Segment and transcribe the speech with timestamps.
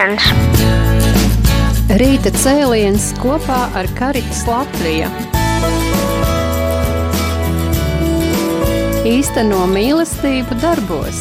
[0.00, 0.16] cēliens!
[2.00, 5.10] Rīta cēliens kopā ar Karitas Latviju.
[9.10, 11.20] Īsteno mīlestību darbos.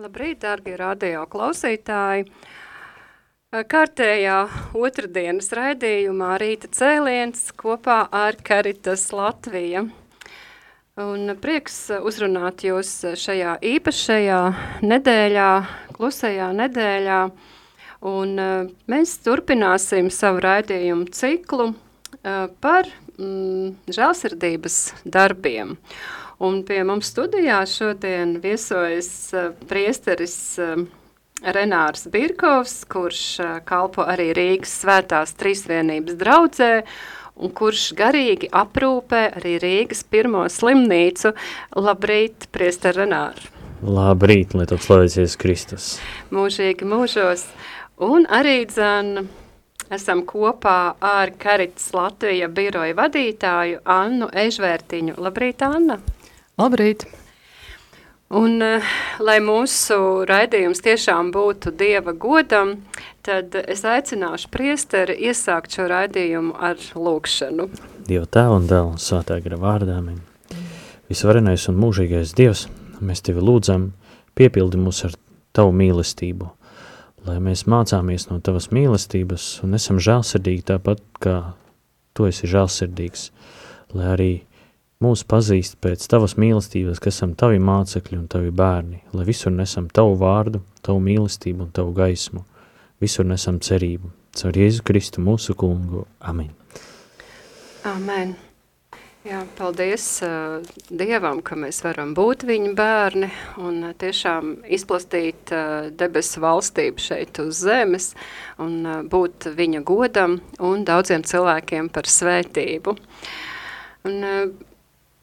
[0.00, 2.28] Labrīt, darbie radio klausītāji!
[3.50, 4.44] Kārtējā
[4.78, 9.88] otrdienas raidījumā Rīta cēliens kopā ar Karitas Latviju.
[11.00, 14.40] Un prieks uzrunāt jūs šajā īpašajā
[14.84, 15.50] nedēļā,
[15.96, 17.20] klusajā nedēļā.
[18.10, 18.34] Un
[18.90, 21.70] mēs turpināsim savu raidījumu ciklu
[22.20, 25.76] par mm, žēlsirdības darbiem.
[26.40, 29.30] Un pie mums studijā šodien viesojas
[29.70, 30.36] priesteris
[31.40, 33.22] Renārs Birkovs, kurš
[33.68, 36.72] kalpo arī Rīgas svētās trīsvienības draudzē,
[37.48, 41.32] kurš garīgi aprūpē arī Rīgas pirmo slimnīcu.
[41.80, 43.48] Labrīt, priester Renāri!
[43.80, 45.94] Labrīt, lai top slavēsies Kristus!
[46.34, 47.46] Mūžīgi mūžos!
[48.04, 49.24] Un arī dzan
[49.92, 55.16] esam kopā ar Karitas Latvija biroja vadītāju Annu Ežvērtiņu.
[55.20, 56.00] Labrīt, Anna!
[56.60, 57.08] Labrīt!
[58.30, 58.62] Un,
[59.18, 62.76] lai mūsu raidījums tiešām būtu Dieva godam,
[63.26, 67.66] tad es aicināšu priesteri iesākt šo raidījumu ar lūkšanu.
[68.06, 69.96] Dieva tēva un dēla un svētā gara vārdā.
[71.10, 72.68] Visvarenais un mūžīgais Dievs,
[73.02, 73.88] mēs Tevi lūdzam,
[74.38, 75.18] piepildi mūs ar
[75.50, 76.52] Tavu mīlestību,
[77.26, 81.40] lai mēs mācāmies no Tavas mīlestības un esam žēlsirdīgi tāpat, kā
[82.14, 83.32] Tu esi žēlsirdīgs,
[83.98, 84.30] lai arī
[85.00, 89.88] mūs pazīst pēc tavas mīlestības, kas esam tavi mācekļi un tavi bērni, lai visur nesam
[89.88, 92.44] tavu vārdu, tavu mīlestību un tavu gaismu,
[93.00, 94.12] visur nesam cerību.
[94.36, 96.04] Caur Jēzu Kristu mūsu kungu.
[96.20, 96.52] Amen.
[97.88, 98.36] Amen.
[99.24, 103.28] Jā, paldies uh, Dievam, ka mēs varam būt viņa bērni
[103.60, 108.14] un uh, tiešām izplastīt uh, debesu valstību šeit uz zemes
[108.60, 112.96] un uh, būt viņa godam un daudziem cilvēkiem par svētību.
[114.08, 114.69] Un, uh,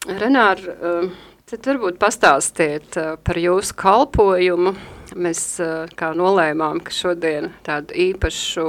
[0.06, 1.08] Renār, eh,
[1.48, 4.76] tad varbūt pastāstiet eh, par jūsu kalpojumu.
[5.18, 8.68] Mēs eh, kā nolēmām, ka šodien tādu īpašu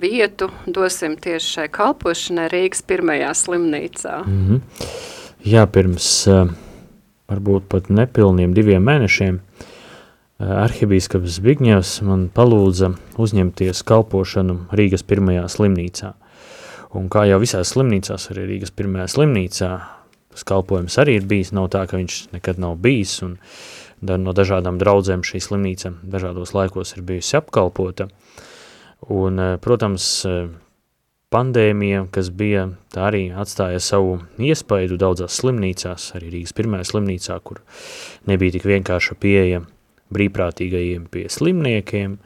[0.00, 4.22] vietu dosim tieši šai kalpošanai Rīgas pirmajā slimnīcā.
[4.24, 4.86] Mm -hmm.
[5.44, 6.28] Jā, pirms
[7.28, 9.40] varbūt pat nepilniem diviem mēnešiem
[10.38, 16.14] arhibīskaps Zbigņevs man palūdza uzņemties kalpošanu Rīgas pirmajā slimnīcā.
[16.96, 19.72] Un kā jau visās slimnīcās, arī Rīgas pirmajā slimnīcā,
[20.32, 23.36] tas kalpojums arī ir bijis, nav tā, ka viņš nekad nav bijis, un
[24.00, 28.08] no dažādām draudzēm šī slimnīca dažādos laikos ir bijusi apkalpota.
[29.08, 30.48] Un, eh, protams, eh,
[31.30, 37.60] pandēmija, kas bija, tā arī atstāja savu iespaidu daudzās slimnīcās, arī Rīgas pirmajā slimnīcā, kur
[38.26, 39.66] nebija tik vienkārša pieeja
[40.12, 42.18] brīvprātīgajiem pie slimniekiem,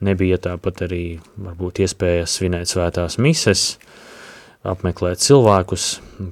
[0.00, 3.78] nebija tāpat arī varbūt iespēja svinēt svētās mises,
[4.66, 5.86] apmeklēt cilvēkus,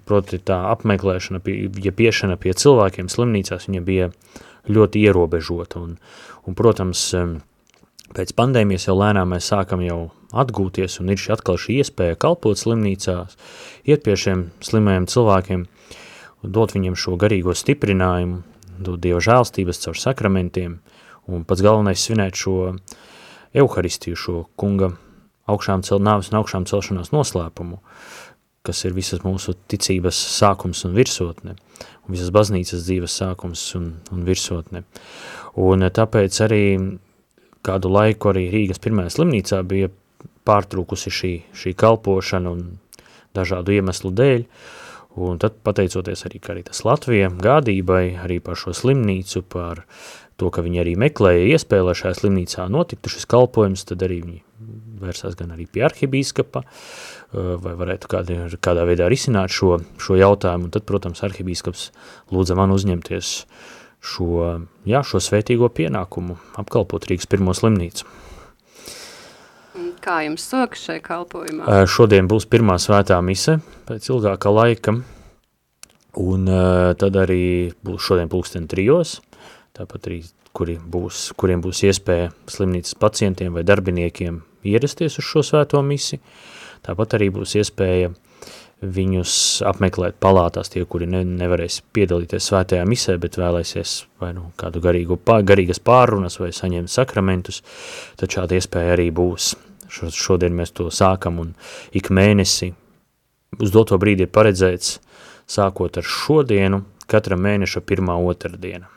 [0.09, 1.41] proti tā apmeklēšana,
[1.85, 4.11] ja piešana pie cilvēkiem slimnīcās, viņa bija
[4.71, 5.97] ļoti ierobežota, un,
[6.49, 7.05] un protams,
[8.17, 10.01] pēc pandēmijas jau lēnām mēs sākam jau
[10.35, 13.37] atgūties, un ir šī atkal šī iespēja kalpot slimnīcās,
[13.87, 15.67] iet pie šiem slimajiem cilvēkiem,
[16.45, 18.43] dot viņiem šo garīgo stiprinājumu,
[18.79, 20.79] dot Dieva žēlstības caur sakramentiem,
[21.31, 22.75] un pats galvenais svinēt šo
[23.55, 24.95] euharistiju, šo kunga
[25.51, 27.81] augšām cel, nāvis un augšām celšanās noslēpumu,
[28.65, 31.57] kas ir visas mūsu ticības sākums un virsotne,
[32.05, 34.85] un visas baznīcas dzīves sākums un, un virsotne.
[35.61, 36.63] Un tāpēc arī
[37.65, 39.91] kādu laiku arī Rīgas pirmajā slimnīcā bija
[40.49, 42.65] pārtrūkusi šī, šī kalpošana un
[43.37, 44.47] dažādu iemeslu dēļ,
[45.25, 49.85] un tad pateicoties arī Karitas Latvija gādībai, arī par šo slimnīcu, par
[50.41, 54.43] to, ka viņi arī meklēja iespēju, lai šajā slimnīcā notiktu šis kalpojums, tad arī viņi
[55.05, 56.65] vērsās gan arī pie arhibīskapa,
[57.35, 61.89] vai varētu kādi, kādā veidā risināt šo, šo jautājumu, un tad, protams, arhibīskaps
[62.35, 63.33] lūdza man uzņemties
[64.05, 64.29] šo,
[64.89, 68.07] jā, šo svētīgo pienākumu, apkalpot Rīgas pirmo slimnīcu.
[70.05, 71.81] Kā jums soka šai kalpojumā?
[71.91, 73.57] Šodien būs pirmā svētā mise
[73.89, 74.99] pēc ilgāka laika,
[76.21, 76.49] un
[77.01, 79.19] tad arī būs šodien pulksten trijos,
[79.75, 80.21] tāpat arī
[80.55, 86.21] kuri būs, kuriem būs iespēja slimnīcas pacientiem vai darbiniekiem ierasties uz šo svēto misi.
[86.85, 88.13] Tāpat arī būs iespēja
[88.85, 94.83] viņus apmeklēt palātās, tie, kuri ne, nevarēs piedalīties svētajā misē, bet vēlēsies vai nu kādu
[94.85, 97.63] garīgu, garīgas pārunas vai saņemt sakramentus,
[98.21, 99.55] tad šāda iespēja arī būs.
[99.95, 101.53] Šodien mēs to sākam un
[101.95, 102.73] ik mēnesi
[103.63, 104.99] uz doto brīdi ir paredzēts,
[105.47, 108.94] sākot ar šodienu, katra mēneša pirmā otrdiena.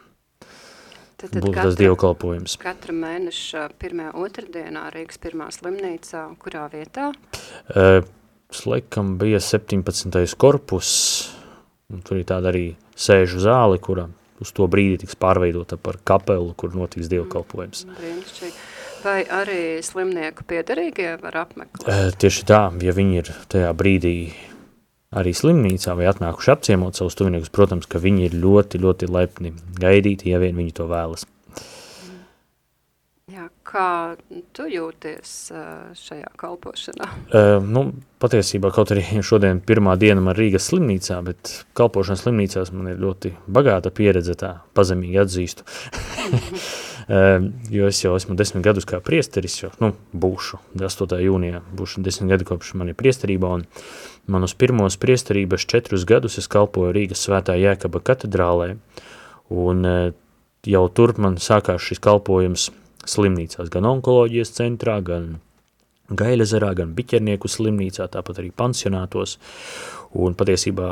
[1.17, 2.55] Tad, tad Būtu katra, tas dievkalpojums.
[2.61, 7.09] Katra mēneša pirmajā otrdienā Rīgas pirmā slimnīcā, kurā vietā?
[7.73, 8.03] Uh,
[8.53, 10.13] Slekam bija 17.
[10.37, 10.91] korpus,
[11.89, 14.05] un tur ir tāda arī sēžu zāli, kura
[14.37, 17.87] uz to brīdi tiks pārveidota par kapelu, kur notiks dievkalpojums.
[17.87, 18.61] Mm, brīnišķīgi.
[19.01, 21.89] Vai arī slimnieku piederīgie var apmeklēt?
[21.89, 24.15] Uh, tieši tā, ja viņi ir tajā brīdī
[25.15, 30.31] arī slimnīcā vai atnākuši apciemot savus tuviniekus, protams, ka viņi ir ļoti, ļoti lepni gaidīti,
[30.33, 31.27] ja vien viņi to vēlas.
[33.27, 34.15] Jā, kā
[34.55, 35.31] tu jūties
[35.99, 37.07] šajā kalpošanā?
[37.27, 37.81] Uh, nu,
[38.23, 43.33] patiesībā kaut arī šodien pirmā diena man Rīgas slimnīcā, bet kalpošanas slimnīcās man ir ļoti
[43.51, 45.67] bagāta pieredze tā pazemīgi atzīstu.
[47.11, 51.19] uh, jo es jau esmu desmit gadus kā priesteris, jo, nu, būšu 8.
[51.27, 53.67] jūnijā, būšu desmit gadi kopš man ir priesterībā, un
[54.27, 58.73] manus pirmos priesterības četrus gadus es kalpoju Rīgas svētā Jēkaba katedrālē,
[59.53, 60.11] un uh,
[60.67, 62.69] jau tur man sākās šis kalpojums–
[63.11, 65.37] slimnīcās, gan onkoloģijas centrā, gan
[66.07, 69.35] Gailezerā, gan Biķernieku slimnīcā, tāpat arī pansionātos,
[70.15, 70.91] un patiesībā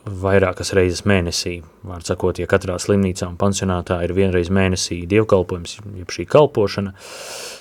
[0.00, 6.14] vairākas reizes mēnesī, var sakot, ja katrā slimnīcā un pansionātā ir vienreiz mēnesī dievkalpojums, jeb
[6.16, 6.94] šī kalpošana,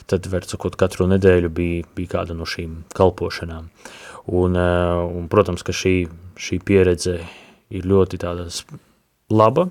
[0.09, 3.69] tad, var sakot, katru nedēļu bija, bija kāda no šīm kalpošanām.
[4.29, 6.03] Un, eh, un protams, ka šī,
[6.37, 7.19] šī pieredze
[7.69, 8.19] ir ļoti
[9.29, 9.69] laba,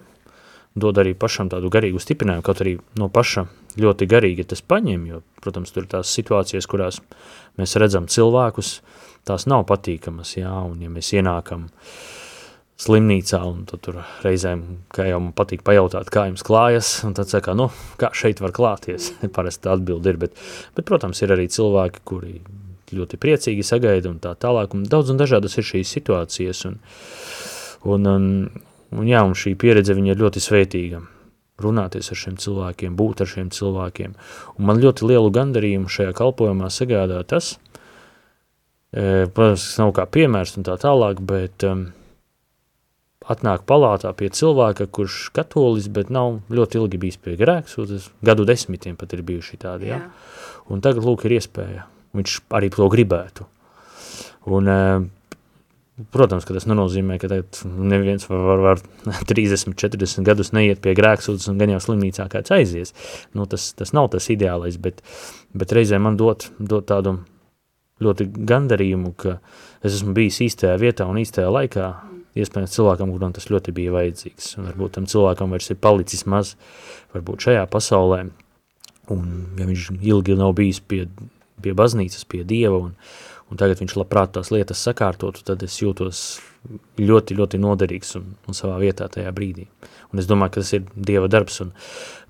[0.78, 3.46] dod arī pašam tādu garīgu stiprinājumu, kaut arī no paša
[3.78, 7.00] ļoti garīgi tas paņem, jo, protams, tur ir tās situācijas, kurās
[7.58, 8.78] mēs redzam cilvēkus,
[9.28, 11.68] tās nav patīkamas, jā, un ja mēs ienākam
[12.78, 14.62] slimnīcā, un tad tur reizēm,
[14.94, 17.68] kā jau man patīk pajautāt, kā jums klājas, un tad saka, nu,
[17.98, 20.38] kā šeit var klāties, parasti atbildi ir, bet,
[20.76, 22.38] bet, protams, ir arī cilvēki, kuri
[22.94, 26.80] ļoti priecīgi sagaida un tā tālāk, un daudz un dažādas ir šīs situācijas, un,
[27.84, 28.26] un, un,
[28.94, 31.02] Un, jā, un šī pieredze ir ļoti svētīga.
[31.58, 34.14] Runāties ar šiem cilvēkiem, būt ar šiem cilvēkiem.
[34.56, 37.56] Un man ļoti lielu gandarījumu šajā kalpojumā sagādā tas,
[38.94, 41.88] e, protams, nav kā piemērs un tā tālāk, bet um,
[43.26, 47.76] atnāk palātā pie cilvēka, kurš katolis, bet nav ļoti ilgi bijis pie grēks,
[48.24, 49.98] gadu desmitiem pat ir bijuši tādi, jā.
[50.06, 50.64] jā.
[50.70, 51.88] Un tagad, lūk, ir iespēja.
[52.18, 53.46] Viņš arī to gribētu.
[54.48, 54.68] Un,
[56.14, 57.26] Protams, ka tas nenozīmē, ka
[57.66, 58.82] neviens var, var, var
[59.30, 62.94] 30, 40 gadus neiet pie grēksūdzes un gan jau slimnīcā kāds aizies.
[63.34, 65.02] Nu, tas, tas nav tas ideālais, bet,
[65.58, 67.16] bet reizē man dot, dot tādu
[68.04, 69.40] ļoti gandarījumu, ka
[69.82, 71.88] es esmu bijis īstajā vietā un īstajā laikā,
[72.38, 74.52] iespējams cilvēkam, kuram tas ļoti bija vajadzīgs.
[74.60, 76.54] Un varbūt tam cilvēkam vairs ir palicis maz,
[77.16, 78.20] varbūt šajā pasaulē,
[79.10, 79.26] un
[79.58, 81.08] ja viņš ilgi nav bijis pie,
[81.62, 82.94] pie baznīcas, pie Dieva un,
[83.48, 86.22] un tagad viņš labprāt tās lietas sakārtotu, tad es jūtos
[86.98, 89.68] ļoti, ļoti noderīgs un, un savā vietā tajā brīdī.
[90.12, 91.72] Un es domāju, ka tas ir Dieva darbs un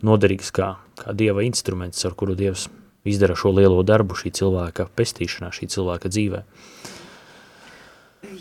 [0.06, 2.68] noderīgs kā, kā Dieva instruments, ar kuru Dievs
[3.08, 6.44] izdara šo lielo darbu šī cilvēka pestīšanā, šī cilvēka dzīvē.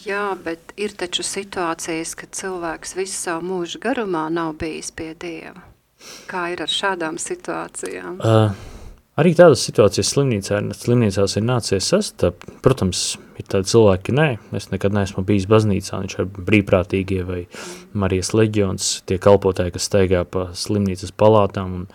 [0.03, 5.61] Jā, bet ir taču situācijas, kad cilvēks visu savu mūžu garumā nav bijis pie Dieva.
[6.29, 8.17] Kā ir ar šādām situācijām?
[8.21, 8.76] Uh,
[9.17, 12.43] Arī tādas situācijas slimnīcā, slimnīcās ir nācies sastapt.
[12.61, 14.27] Protams, ir tādi cilvēki, nē,
[14.59, 17.39] es nekad neesmu bijis baznīcā, viņš ir brīvprātīgie vai
[17.97, 21.87] Marijas leģions, tie kalpotāji, kas staigā pa slimnīcas palātām un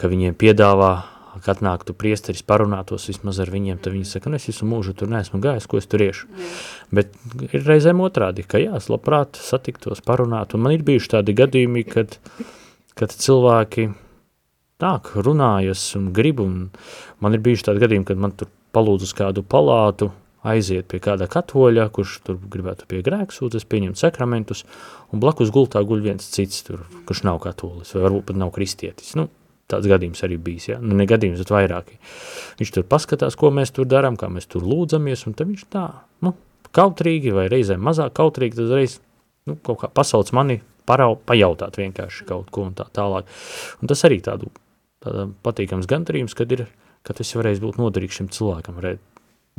[0.00, 0.90] ka viņiem piedāvā,
[1.40, 5.08] ka atnāktu priesteris parunātos vismaz ar viņiem, tad viņi saka, nu es visu mūžu tur
[5.08, 6.28] neesmu gājis, ko es tur iešu.
[6.92, 7.16] Bet
[7.48, 11.88] ir reizēm otrādi, ka jā, es labprāt satiktos, parunāt, un man ir bijuši tādi gadījumi,
[11.88, 12.20] kad,
[13.00, 13.88] kad cilvēki
[14.82, 16.70] nāk, runājas un grib, un
[17.20, 20.10] man ir bijuši tādi gadījumi, kad man tur palūdz uz kādu palātu,
[20.46, 24.64] aiziet pie kāda katoļa, kurš tur gribētu pie grēksūdzes, pieņemt sakramentus,
[25.12, 29.12] un blakus gultā guļ viens cits, tur, kurš nav katolis, vai varbūt pat nav kristietis.
[29.18, 29.28] Nu,
[29.70, 30.78] tāds gadījums arī bijis, ja?
[30.82, 31.98] nu ne gadījums, bet vairāki.
[32.60, 35.86] Viņš tur paskatās, ko mēs tur darām, kā mēs tur lūdzamies, un tad viņš tā,
[36.24, 36.34] nu,
[36.76, 38.98] kautrīgi vai reizēm mazāk kautrīgi, tad reiz,
[39.50, 43.28] nu, kaut kā pasauc mani, parau, pajautāt vienkārši kaut ko un tā tālāk.
[43.82, 44.50] Un tas arī tādu
[45.00, 46.66] patīkams gandarījums, kad ir,
[47.06, 48.80] kad tas varēs būt noderīgs šim cilvēkam,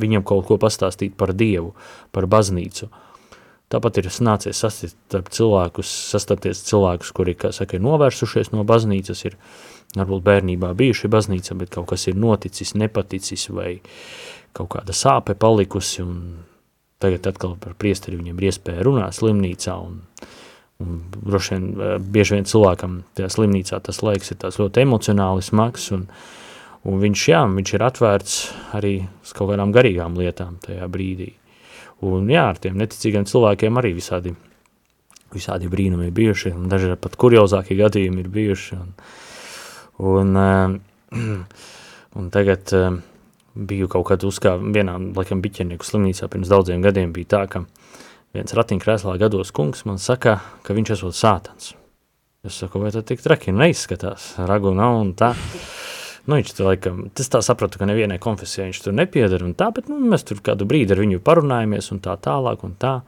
[0.01, 1.73] viņam kaut ko pastāstīt par Dievu,
[2.13, 2.89] par baznīcu.
[3.71, 9.37] Tāpat ir nācies sastapt cilvēkus, sastapties cilvēkus, kuri, kā saka, ir novērsušies no baznīcas, ir
[9.95, 13.77] varbūt bērnībā bijuši baznīca, bet kaut kas ir noticis, nepaticis vai
[14.51, 16.19] kaut kāda sāpe palikusi un
[17.01, 20.40] tagad atkal par priesteri viņiem ir iespēja runāt slimnīcā un Un
[21.21, 26.07] droši vien, eh, bieži vien cilvēkam tajā slimnīcā tas laiks ir ļoti emocionāli smags, un,
[26.83, 28.37] un viņš, jā, viņš ir atvērts
[28.77, 31.33] arī uz kaut kādām garīgām lietām tajā brīdī.
[32.01, 34.33] Un jā, ar tiem neticīgiem cilvēkiem arī visādi
[35.31, 38.79] visādi brīnumi ir bijuši, un daži pat kuriozākie gadījumi ir bijuši.
[38.81, 38.89] Un,
[40.11, 40.81] un,
[42.19, 42.73] un tagad
[43.55, 47.63] biju kaut kad uzkā vienā, laikam, biķernieku slimnīcā pirms daudziem gadiem bija tā, ka
[48.35, 51.73] viens ratiņkrēslā gados kungs man saka, ka viņš esot sātans.
[52.47, 55.35] Es saku, vai tad tik traki neizskatās, ragu nav un tā.
[56.25, 59.71] Nu, viņš tur laikam, tas tā sapratu, ka nevienai konfesijai viņš tur nepiedara un tā,
[59.73, 62.99] bet nu, mēs tur kādu brīdi ar viņu parunājamies un tā tālāk un tā.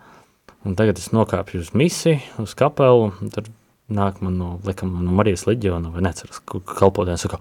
[0.64, 3.50] Un tagad es nokāpju uz misiju, uz kapelu, un tad
[3.94, 7.40] nāk man no, likam, no Marijas leģiona, vai neceras, kalpotājiem saka,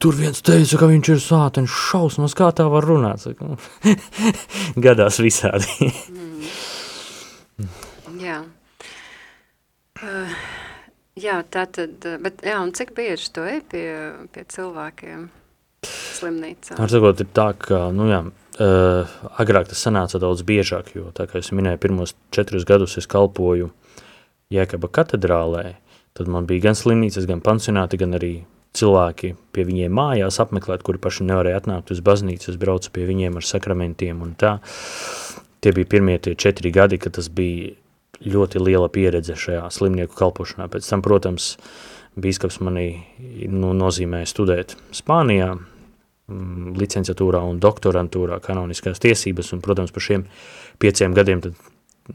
[0.00, 3.24] tur viens teica, ka viņš ir sātens šausmas, kā tā var runāt.
[3.24, 3.56] Saka,
[4.86, 5.90] gadās visādi.
[8.20, 8.40] Jā.
[10.00, 10.34] Uh,
[11.20, 13.86] jā, tā tad, bet jā, un cik bieži to ej pie,
[14.32, 15.28] pie cilvēkiem
[15.86, 16.78] slimnīcā?
[16.80, 18.24] Ar sakot, ir tā, ka, nu jā,
[18.60, 19.08] Uh,
[19.40, 23.70] agrāk tas sanāca daudz biežāk, jo, tā kā es minēju, pirmos četrus gadus es kalpoju
[24.52, 25.62] Jēkaba katedrālē,
[26.18, 28.32] tad man bija gan slimnīcas, gan pansionāti, gan arī
[28.76, 33.38] cilvēki pie viņiem mājās apmeklēt, kuri paši nevarēja atnākt uz baznīcu, es braucu pie viņiem
[33.40, 34.58] ar sakramentiem un tā.
[35.60, 37.74] Tie bija pirmie tie četri gadi, kad tas bija
[38.20, 40.68] ļoti liela pieredze šajā slimnieku kalpošanā.
[40.72, 41.54] Pēc tam, protams,
[42.20, 42.88] bīskaps manī
[43.48, 45.54] nu, nozīmēja studēt Spānijā,
[46.30, 50.26] Mm, licenciatūrā un doktorantūrā kanoniskās tiesības, un, protams, par šiem
[50.82, 51.56] pieciem gadiem tad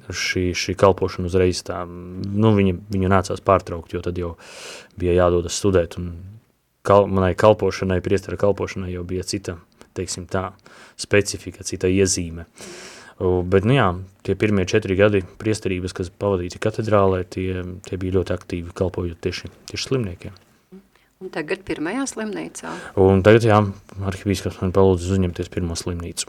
[0.07, 4.35] šī, šī kalpošana uzreiz tā, nu, viņa, viņu nācās pārtraukt, jo tad jau
[4.99, 6.13] bija jādodas studēt, un
[6.85, 9.57] kal, manai kalpošanai, priestara kalpošanai jau bija cita,
[9.97, 10.47] teiksim tā,
[11.01, 12.47] specifika, cita iezīme.
[12.47, 13.89] U, bet, nu jā,
[14.27, 19.51] tie pirmie četri gadi priesterības, kas pavadīti katedrālē, tie, tie bija ļoti aktīvi kalpojot tieši,
[19.71, 20.35] tieši slimniekiem.
[21.23, 22.73] Un tagad pirmajā slimnīcā?
[22.99, 23.61] Un tagad, jā,
[24.11, 26.27] arhibīskaps man palūdz uzņemties pirmo slimnīcu.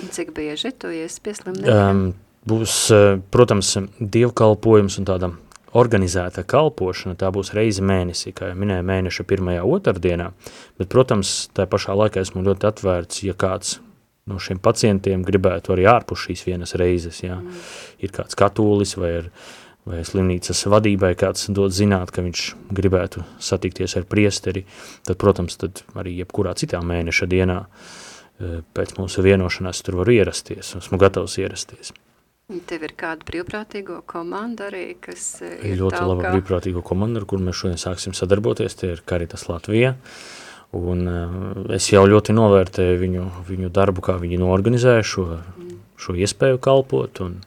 [0.00, 1.76] Un cik bieži tu iesi pie slimniekiem?
[1.76, 2.02] Um,
[2.48, 5.30] būs, eh, protams, dievkalpojums un tāda
[5.76, 10.32] organizēta kalpošana, tā būs reize mēnesī, kā jau minēja mēneša pirmajā otrdienā,
[10.80, 13.78] bet, protams, tā pašā laikā esmu ļoti atvērts, ja kāds
[14.30, 17.64] no šiem pacientiem gribētu arī ārpus šīs vienas reizes, jā, mm.
[18.06, 19.32] ir kāds katolis vai ir
[19.88, 22.44] vai slimnīcas vadībai kāds dod zināt, ka viņš
[22.76, 24.64] gribētu satikties ar priesteri,
[25.06, 30.74] tad, protams, tad arī jebkurā citā mēneša dienā e, pēc mūsu vienošanās tur var ierasties,
[30.82, 31.94] esmu gatavs ierasties.
[32.66, 36.12] Tev ir kāda brīvprātīgo komanda arī, kas e, ir Ļoti tālāk?
[36.12, 39.94] laba brīvprātīgo komanda, ar kur mēs šodien sāksim sadarboties, tie ir Karitas Latvija,
[40.76, 41.40] un uh,
[41.74, 45.26] es jau ļoti novērtēju viņu, viņu darbu, kā viņi norganizēja šo,
[46.00, 47.40] šo iespēju kalpot, un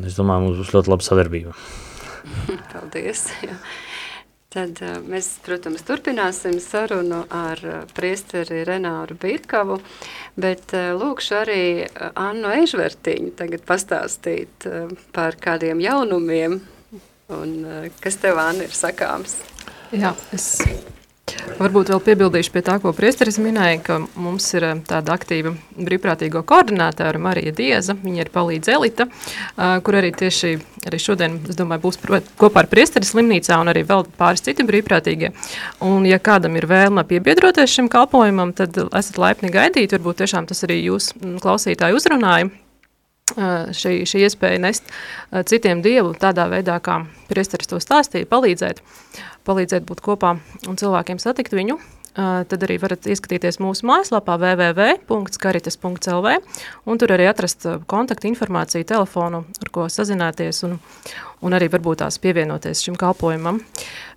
[0.00, 1.54] Un es domāju, mums būs ļoti laba sadarbība.
[2.72, 3.26] Paldies!
[3.44, 3.56] Jā.
[4.50, 9.76] Tad uh, mēs, protams, turpināsim sarunu ar uh, priesteri Renāru Birkavu,
[10.40, 11.62] bet uh, lūkšu arī
[12.18, 14.66] Annu Ežvertiņu tagad pastāstīt
[15.14, 16.58] par kādiem jaunumiem,
[17.36, 17.52] un
[18.02, 19.36] kas tev, Anna, ir sakāms?
[19.94, 20.56] Jā, es
[21.60, 26.42] Varbūt vēl piebildīšu pie tā, ko priesteris minēja, ka mums ir eh, tāda aktīva brīvprātīgo
[26.48, 30.54] koordinātāra Marija Dieza, viņa ir palīdz Elita, eh, kur arī tieši
[30.88, 32.00] arī šodien, es domāju, būs
[32.40, 35.34] kopā ar priesteri slimnīcā un arī vēl pāris citi brīvprātīgie.
[35.84, 40.64] Un ja kādam ir vēlme piebiedroties šim kalpojumam, tad esat laipni gaidīt, varbūt tiešām tas
[40.68, 41.12] arī jūs
[41.44, 42.50] klausītāji uzrunāja.
[42.50, 42.69] eh,
[43.36, 44.90] šī, šī iespēja nest
[45.50, 48.82] citiem dievu tādā veidā, kā priesteris to stāstīja, palīdzēt
[49.48, 50.34] palīdzēt būt kopā
[50.68, 51.78] un cilvēkiem satikt viņu,
[52.14, 56.32] tad arī varat ieskatīties mūsu mājaslapā www.karitas.lv
[56.90, 60.78] un tur arī atrast kontaktu informāciju, telefonu, ar ko sazināties un,
[61.46, 63.60] un arī varbūt tās pievienoties šim kalpojumam.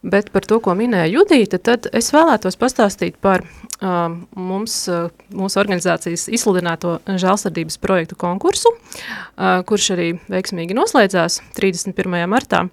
[0.03, 5.61] Bet par to, ko minēja Judīta, tad es vēlētos pastāstīt par uh, mums, uh, mūsu
[5.61, 12.25] organizācijas izsludināto žēlsirdības projektu konkursu, uh, kurš arī veiksmīgi noslēdzās 31.
[12.27, 12.65] martā.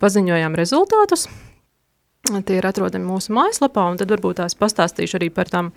[0.00, 1.26] Paziņojām rezultātus,
[2.28, 5.70] Tie ir atrodami mūsu mājaslapā, un tad varbūt tās pastāstīšu arī par, tam,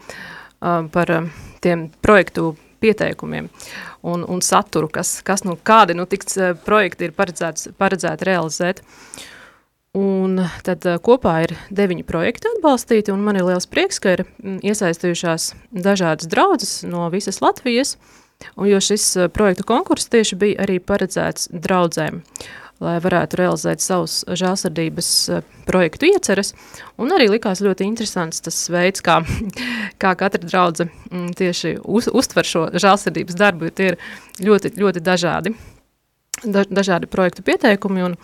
[0.59, 1.11] par
[1.63, 3.47] tiem projektu pieteikumiem
[4.03, 6.35] un, un saturu, kas, kas nu, kādi nu, tiks
[6.65, 8.83] projekti ir paredzēti realizēt.
[9.93, 15.51] Un tad kopā ir deviņi projekti atbalstīti, un man ir liels prieks, ka ir iesaistījušās
[15.85, 17.93] dažādas draudzes no visas Latvijas,
[18.57, 22.19] un jo šis projektu konkurss tieši bija arī paredzēts draudzēm.
[22.19, 26.53] Uh, lai varētu realizēt savus žēlsirdības eh, projektu ieceres,
[27.01, 29.21] un arī likās ļoti interesants tas veids, kā,
[30.03, 33.99] kā katra draudze mm, tieši uz, uztver šo žēlsirdības darbu, jo tie ir
[34.43, 35.55] ļoti, ļoti dažādi,
[36.43, 38.19] da, dažādi projektu pieteikumi, un,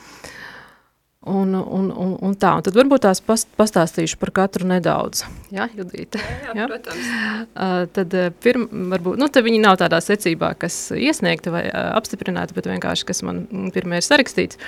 [1.28, 5.26] Un, un, un, un tā, un tad varbūt tās past, pastāstīšu par katru nedaudz.
[5.52, 6.22] Jā, Judīte?
[6.24, 7.10] Jā, jā, protams.
[7.50, 12.56] Uh, tad pirm, varbūt, nu, tad viņi nav tādā secībā, kas iesniegta vai uh, apstiprināta,
[12.56, 13.44] bet vienkārši, kas man
[13.76, 14.64] pirmie ir sarakstīts.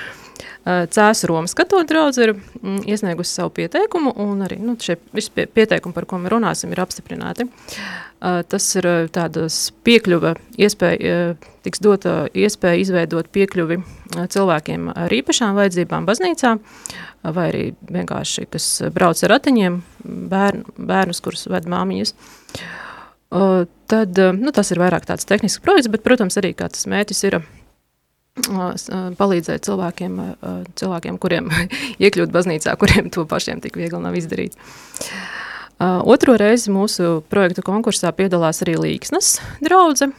[0.67, 5.31] Uh, Cēsu Romas katoļu draudz ir mm, iesniegusi savu pieteikumu, un arī, nu, šie visi
[5.31, 7.47] pie, pieteikumi, par ko mēs runāsim, ir apstiprināti.
[7.47, 13.79] Uh, tas ir tādas piekļuva iespēja, uh, tiks dota iespēja izveidot piekļuvi
[14.33, 16.55] cilvēkiem ar īpašām vajadzībām baznīcā,
[17.23, 19.79] vai arī vienkārši, kas brauc ar ratiņiem,
[20.31, 22.15] bērn, bērnus, kurus ved māmiņas.
[23.31, 27.39] Tad, nu, tas ir vairāk tāds tehnisks projekts, bet, protams, arī kā tas mērķis ir
[29.19, 30.17] palīdzēt cilvēkiem,
[30.79, 31.51] cilvēkiem kuriem
[32.03, 34.57] iekļūt baznīcā, kuriem to pašiem tik viegli nav izdarīt.
[35.81, 40.11] Otro reizi mūsu projektu konkursā piedalās arī Līksnes draudze,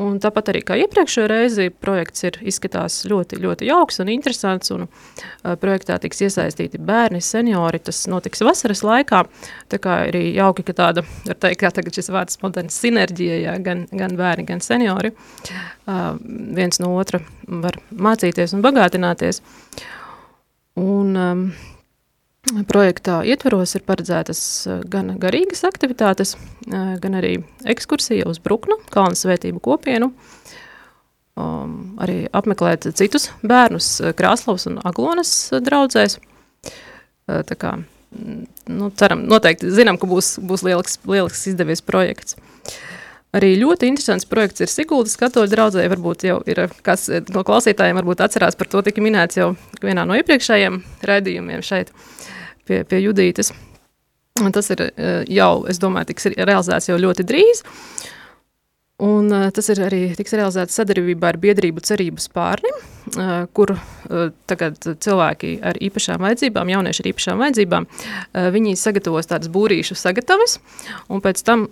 [0.00, 4.72] Un tāpat arī kā iepriekšējā reizi, projekts ir izskatās ļoti, ļoti jauks un interesants.
[4.72, 7.82] Un, uh, projektā tiks iesaistīti bērni, seniori.
[7.84, 9.22] Tas notiks vasaras laikā.
[9.68, 13.58] Tā kā arī jauki, ka tāda, var teikt, kā tagad šis vārds moderns sinerģija, jā,
[13.66, 15.12] gan, gan bērni, gan seniori.
[15.84, 16.14] Uh,
[16.56, 19.42] viens no otra var mācīties un bagātināties.
[20.80, 21.44] Un, um,
[22.40, 26.34] Projektā ietveros ir paredzētas eh, gan garīgas aktivitātes,
[26.66, 27.34] eh, gan arī
[27.68, 30.08] ekskursija uz Bruknu, Kalnu svētību kopienu,
[31.36, 36.16] um, arī apmeklēt citus bērnus eh, Krāslavas un Aglonas draudzēs.
[37.30, 37.76] Tā kā,
[38.16, 38.40] mm,
[38.72, 42.34] nu, ceram, noteikti zinām, ka būs, būs lielisks, lielisks izdevies projekts.
[43.36, 45.84] Arī ļoti interesants projekts ir Siguldas katoļu draudzē.
[45.92, 49.52] Varbūt jau ir kas no klausītājiem varbūt atcerās par to tika minēts jau
[49.84, 51.92] vienā no iepriekšējiem raidījumiem šeit
[52.66, 53.52] pie, pie Judītes.
[54.40, 57.62] Un tas ir eh, jau, es domāju, tiks realizēts jau ļoti drīz.
[59.00, 62.76] Un uh, tas ir arī tiks realizēts sadarbībā ar biedrību cerību spārnim,
[63.14, 67.88] uh, kur uh, tagad cilvēki ar īpašām vajadzībām, jaunieši ar īpašām vajadzībām,
[68.56, 70.58] viņi sagatavos tādas būrīšu sagatavas,
[71.08, 71.66] un pēc tam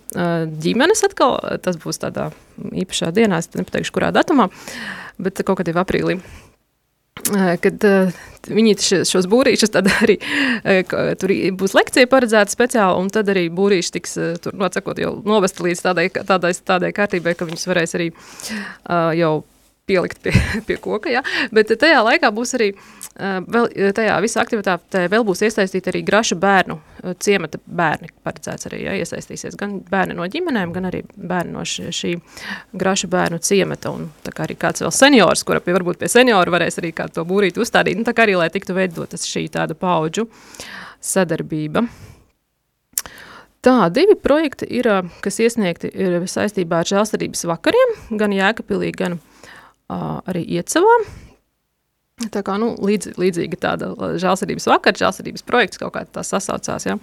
[0.65, 4.49] ģimenes atkal, tas būs tādā īpašā dienā, es nepateikšu, kurā datumā,
[5.21, 6.21] bet kaut kad jau aprīlī
[7.65, 7.87] kad
[8.49, 8.77] viņi
[9.09, 10.19] šos būrīšus tad arī,
[11.21, 15.85] tur būs lekcija paredzēta speciāli, un tad arī būrīši tiks, tur, nocakot, jau novest līdz
[15.85, 18.11] tādai, tādai, tādai kārtībai, ka viņus varēs arī
[19.19, 19.33] jau
[19.89, 20.35] pielikt pie,
[20.69, 21.23] pie koka, ja?
[21.55, 22.73] bet tajā laikā būs arī,
[23.19, 26.79] vēl, tajā visā aktivitātē vēl būs iesaistīti arī grašu bērnu,
[27.23, 31.89] ciemata bērni paredzēts arī, ja, iesaistīsies gan bērni no ģimenēm, gan arī bērni no šī,
[31.95, 32.15] šī
[32.79, 36.55] grašu bērnu ciemata, un tā kā arī kāds vēl seniors, kura pie, varbūt pie senioru
[36.55, 39.79] varēs arī kā to būrīt uzstādīt, nu tā kā arī, lai tiktu veidotas šī tāda
[39.79, 40.29] paudžu
[41.05, 41.87] sadarbība.
[43.65, 44.87] Tā, divi projekti ir,
[45.25, 49.19] kas iesniegti ir saistībā ar žēlstarības vakariem, gan Jēkapilī, gan
[49.89, 50.95] arī iecavā.
[52.19, 56.89] Tā kā nu, līdz, līdzīga tāda žēlsirdības vakara, žēlsirdības projekts kaut kā tā sasaucās.
[56.89, 56.97] Ja?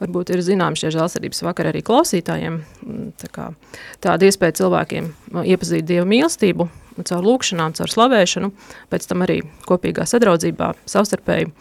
[0.00, 2.58] Varbūt ir zināms šie žēlsirdības vakari arī klausītājiem.
[2.82, 3.50] Mm, tā kā,
[4.02, 5.12] tāda iespēja cilvēkiem
[5.46, 6.66] iepazīt Dievu mīlestību
[7.06, 8.50] caur lūkšanām, caur slavēšanu,
[8.90, 11.52] pēc tam arī kopīgā sadraudzībā, savstarpēji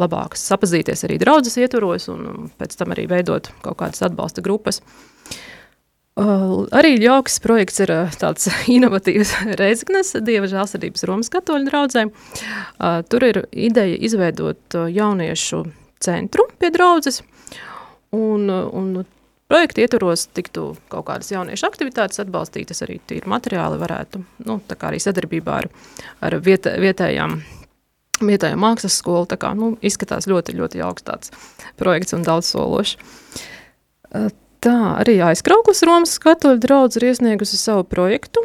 [0.00, 4.80] labāk sapazīties arī draudzes ietvaros un pēc tam arī veidot kaut kādas atbalsta grupas.
[4.80, 5.15] Uh, Uh,
[6.16, 12.06] arī jauks projekts ir tāds inovatīvs Reizeknes Dieva žēlsirdības Romas katoļu draudzē.
[13.10, 15.64] Tur ir ideja izveidot jauniešu
[16.00, 17.22] centru pie draudzes,
[18.16, 19.04] un, un
[19.48, 24.90] projekta ietvaros tiktu kaut kādas jauniešu aktivitātes atbalstītas, arī tīri materiāli varētu, nu, tā kā
[24.90, 25.70] arī sadarbībā ar,
[26.24, 27.38] ar viet, vietējām
[28.16, 31.32] vietējā mākslas skolu, tā kā, nu, izskatās ļoti, ļoti jauks tāds
[31.76, 32.96] projekts un daudz sološs.
[34.66, 38.42] Tā arī aizkrauklis Romas katoļu draudz ir iesniegusi savu projektu.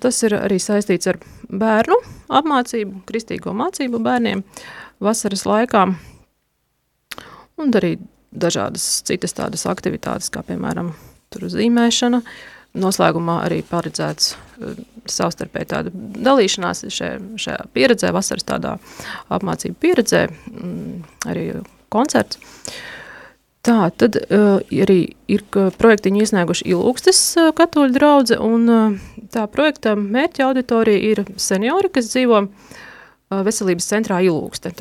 [0.00, 1.98] Tas ir arī saistīts ar bērnu
[2.40, 4.46] apmācību, kristīgo mācību bērniem
[5.04, 5.84] vasaras laikā.
[7.60, 7.98] Un arī
[8.32, 10.94] dažādas citas tādas aktivitātes, kā piemēram
[11.28, 12.22] tur zīmēšana.
[12.80, 14.76] Noslēgumā arī paredzēts uh,
[15.08, 18.78] savstarpēji tāda dalīšanās šajā, šajā pieredzē, vasaras tādā
[19.36, 21.00] apmācību pieredzē, mm,
[21.32, 21.50] arī
[21.92, 22.40] koncerts.
[22.40, 22.97] Uh,
[23.68, 28.94] Tā, tad uh, arī ir projektiņu iesnieguši Ilūgstes uh, katoļu draudze, un uh,
[29.28, 34.72] tā projekta mērķa auditorija ir seniori, kas dzīvo uh, veselības centrā Ilūgste.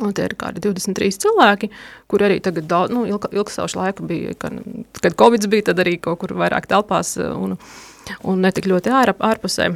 [0.00, 1.72] Un tie ir kādi 23 cilvēki,
[2.06, 4.62] kur arī tagad daudz, nu, ilg, ilgsaušu laiku bija, kad,
[5.02, 7.58] kad Covid bija, tad arī kaut kur vairāk telpās un,
[8.22, 9.72] un netik ļoti ār, ārpusē.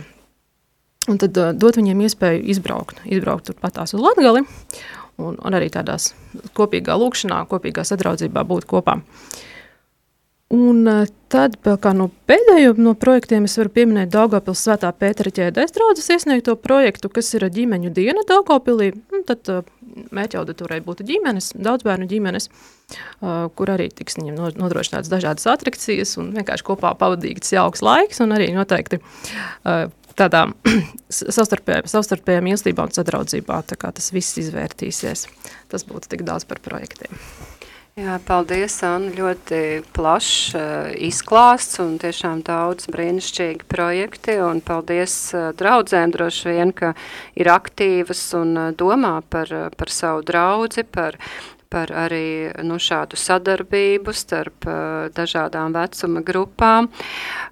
[1.10, 4.46] Un tad uh, dot viņiem iespēju izbraukt, izbraukt turpatās uz Latgali,
[5.18, 6.12] un, un arī tādās
[6.56, 9.00] kopīgā lūkšanā, kopīgā sadraudzībā būt kopā.
[10.54, 15.72] Un eh, tad, kā no pēdējo no projektiem, es varu pieminēt Daugavpils svētā Pētera ķēdēs
[15.74, 18.92] draudzes iesniegto projektu, kas ir ģimeņu diena Daugavpilī.
[19.10, 19.64] Nu, tad uh,
[20.14, 26.14] mērķa auditorijai būtu ģimenes, daudz bērnu ģimenes, uh, kur arī tiks viņiem nodrošināts dažādas atrakcijas
[26.20, 29.00] un vienkārši kopā pavadīts jauks laiks un arī noteikti
[30.18, 30.46] tādā
[31.10, 35.26] savstarpējā, savstarpējā mīlestībā un sadraudzībā, tas viss izvērtīsies.
[35.72, 37.12] Tas būtu tik daudz par projektiem.
[37.94, 39.12] Jā, paldies, Anna.
[39.14, 39.58] Ļoti
[39.94, 44.34] plašs uh, izklāsts un tiešām daudz brīnišķīgi projekti.
[44.42, 46.90] Un paldies uh, draudzēm droši vien, ka
[47.38, 51.20] ir aktīvas un uh, domā par, par savu draudzi, par
[51.72, 56.88] par arī nu, šādu sadarbību starp uh, dažādām vecuma grupām.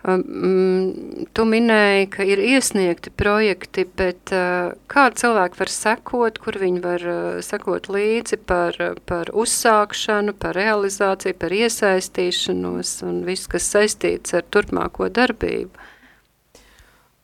[0.07, 6.83] Um, tu minēji, ka ir iesniegti projekti, bet uh, kā cilvēki var sekot, kur viņi
[6.85, 14.37] var uh, sekot līdzi par, par uzsākšanu, par realizāciju, par iesaistīšanos un viss, kas saistīts
[14.39, 15.92] ar turpmāko darbību?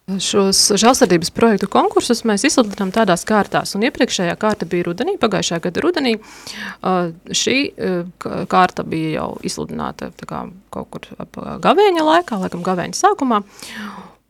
[0.09, 5.83] Šos žēlsirdības projektu konkursus mēs izsludinām tādās kārtās, un iepriekšējā kārta bija rudenī, pagājušajā gada
[5.85, 6.15] rudenī.
[7.29, 7.57] Šī
[8.49, 13.43] kārta bija jau izsludināta kā, kaut kur ap gavēņa laikā, laikam gavēņa sākumā.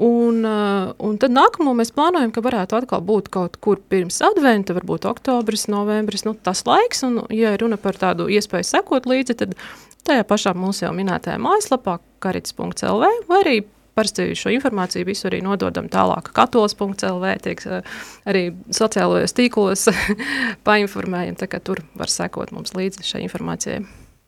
[0.03, 5.07] Un, un tad nākamo mēs plānojam, ka varētu atkal būt kaut kur pirms adventa, varbūt
[5.11, 9.59] oktobris, novembris, nu tas laiks, un ja runa par tādu iespēju sekot līdzi, tad
[10.07, 13.59] tajā pašā mūsu jau minētajā mājaslapā karits.lv vai arī
[13.99, 16.31] parasti šo informāciju visu arī nododam tālāk.
[16.37, 17.95] Katols.lv tiek eh,
[18.29, 19.89] arī sociālajos tīklos
[20.69, 23.83] painformējam, tā kā tur var sekot mums līdzi šai informācijai.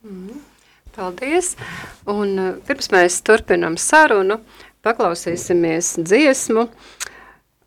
[0.06, 0.40] Mm.
[0.96, 1.54] Paldies!
[2.11, 4.40] Un uh, pirms mēs turpinam sarunu,
[4.83, 6.64] paklausīsimies dziesmu,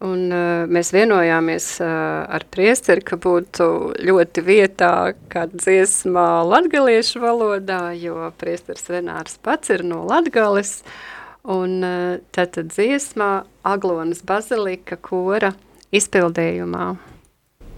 [0.04, 1.94] un uh, mēs vienojāmies uh,
[2.28, 3.70] ar priesteri, ka būtu
[4.04, 4.92] ļoti vietā
[5.32, 11.13] kāda dziesmā latgaliešu valodā, jo priesteris Renārs pats ir no Latgales, uh,
[11.44, 11.84] Un
[12.32, 15.52] tātad dziesmā Aglonas bazilika kora
[15.92, 16.86] izpildījumā.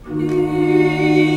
[0.05, 1.35] Viņi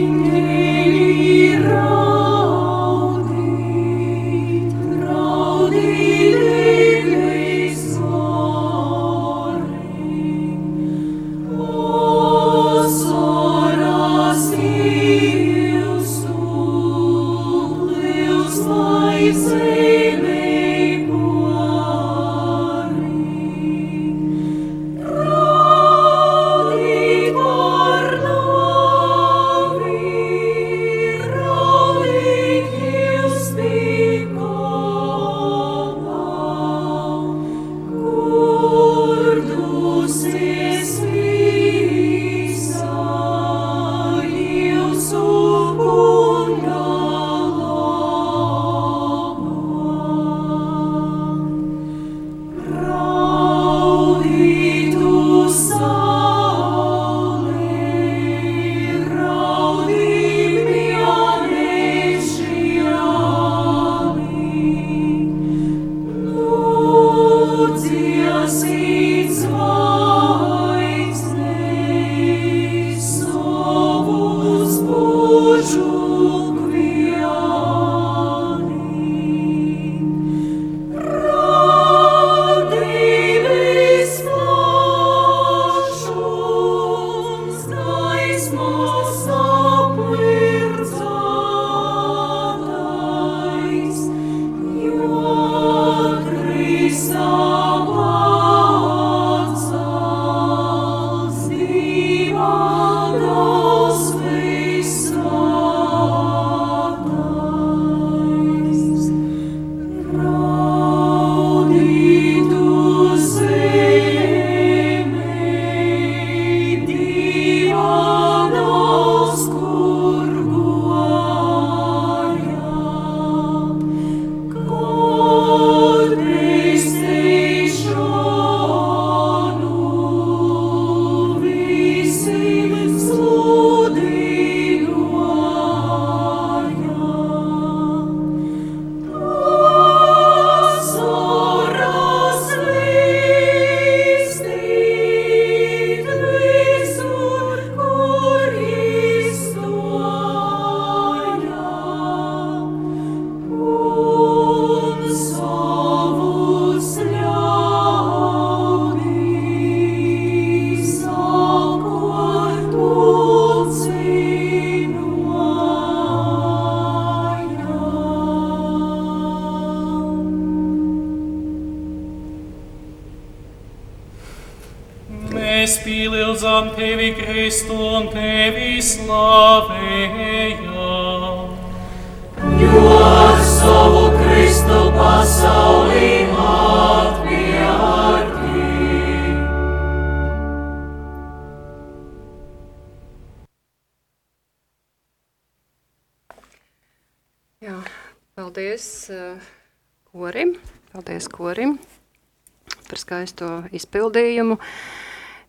[203.77, 204.59] izpildījumu.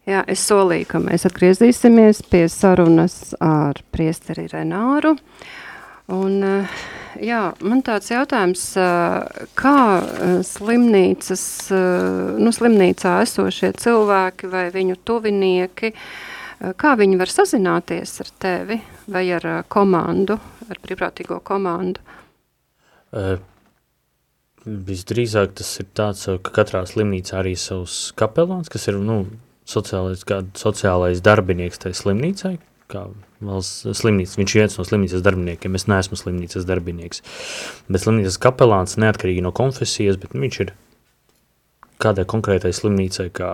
[0.09, 5.15] Jā, es solīju, ka mēs atgriezīsimies pie sarunas ar priesteri Renāru.
[6.09, 6.77] Un, eh,
[7.21, 11.43] jā, man tāds jautājums, eh, kā eh, slimnīcas,
[12.41, 15.93] nu, slimnīcā esošie cilvēki vai viņu tuvinieki,
[16.59, 20.35] kā viņi var sazināties ar tevi vai ar komandu,
[20.67, 22.01] ar brīvprātīgo komandu?
[23.13, 23.37] Uh,
[24.65, 29.21] Visdrīzāk tas ir tāds, ka katrā slimnīcā arī savs kapelāns, kas ir nu,
[29.69, 30.25] sociālais,
[30.59, 32.57] sociālais darbinieks tajā slimnīcai,
[32.91, 33.05] kā
[33.45, 34.35] valsts slimnīca.
[34.41, 35.77] Viņš ir viens no slimnīcas darbiniekiem.
[35.79, 37.23] Es neesmu slimnīcas darbinieks.
[37.87, 40.73] Bet slimnīcas kapelāns neatkarīgi no konfesijas, bet viņš ir
[42.03, 43.53] kādai konkrētai slimnīcai kā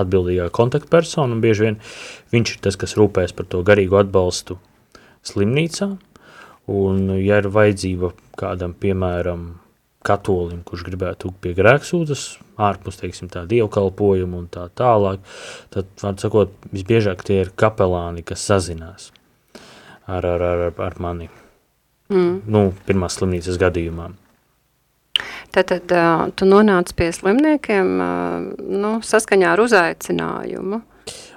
[0.00, 1.36] atbildīgā kontaktpersona.
[1.42, 1.78] Bieži vien
[2.32, 4.56] viņš ir tas, kas rūpēs par to garīgu atbalstu
[5.26, 5.92] slimnīcā.
[6.72, 9.46] Un, ja ir vajadzība kādam, piemēram,
[10.06, 12.26] katolim, kurš gribētu pie grēksūdzes,
[12.62, 15.24] ārpus, teiksim, tā dievkalpojumu un tā tālāk,
[15.74, 19.10] tad, var sakot, visbiežāk tie ir kapelāni, kas sazinās
[20.06, 21.28] ar, ar, ar, ar mani.
[22.12, 22.38] Mm.
[22.46, 24.12] Nu, pirmās slimnīcas gadījumā.
[25.50, 30.82] Tad, tad uh, tu nonāc pie slimniekiem uh, nu, saskaņā ar uzaicinājumu.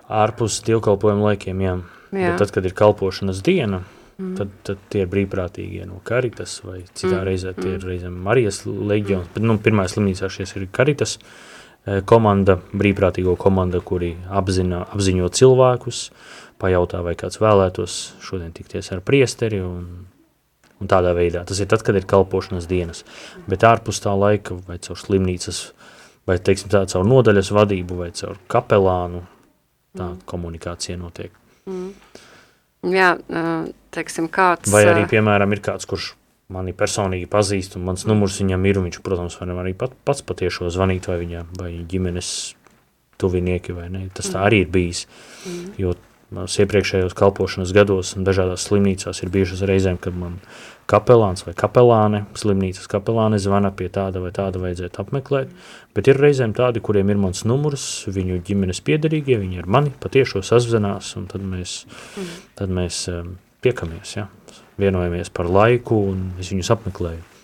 [0.10, 1.78] Ārpus dievkalpojuma laikiem, jā.
[2.12, 2.34] jā.
[2.34, 3.84] Bet tad, kad ir kalpošanas diena,
[4.20, 4.34] Mm.
[4.36, 7.24] Tad, tad tie ir brīvprātīgie no Karitas, vai citā mm.
[7.24, 7.88] reizē tie ir mm.
[7.88, 9.30] reizēm Marijas leģions.
[9.32, 16.04] Bet, nu, pirmā slimnīcā šies ir Karitas eh, komanda, brīvprātīgo komanda, kuri apzina, apziņo cilvēkus,
[16.60, 19.88] pajautā, vai kāds vēlētos šodien tikties ar priesteri un,
[20.84, 21.46] un tādā veidā.
[21.48, 23.06] Tas ir tad, kad ir kalpošanas dienas.
[23.48, 25.70] Bet ārpus tā laika, vai caur slimnīcas,
[26.28, 29.24] vai, teiksim, tā caur nodaļas vadību, vai caur kapelānu,
[29.96, 30.26] tā mm.
[30.28, 31.32] komunikācija notiek.
[31.72, 31.94] Mm.
[32.88, 33.10] Jā,
[33.96, 34.72] teiksim, kāds...
[34.72, 36.14] Vai arī, piemēram, ir kāds, kurš
[36.50, 40.72] mani personīgi pazīst, un mans numurs viņam ir, viņš, protams, var arī pat, pats patiešo
[40.74, 42.32] zvanīt, vai viņa, vai ģimenes
[43.20, 45.04] tuvinieki, vai ne, tas tā arī ir bijis,
[45.46, 45.74] mm.
[45.82, 45.98] jo
[46.30, 50.36] Manas iepriekšējos kalpošanas gados un dažādās slimnīcās ir bijušas reizēm, kad man
[50.90, 55.54] kapelāns vai kapelāne, slimnīcas kapelāne zvana pie tāda vai tāda vajadzētu apmeklēt,
[55.98, 60.44] bet ir reizēm tādi, kuriem ir mans numurs, viņu ģimenes piederīgie, viņi ar mani patiešo
[60.46, 61.84] sazvanās, un tad mēs,
[62.18, 62.38] mm.
[62.62, 64.28] tad mēs um, piekamies, ja?
[64.80, 67.39] vienojamies par laiku, un es viņus apmeklēju.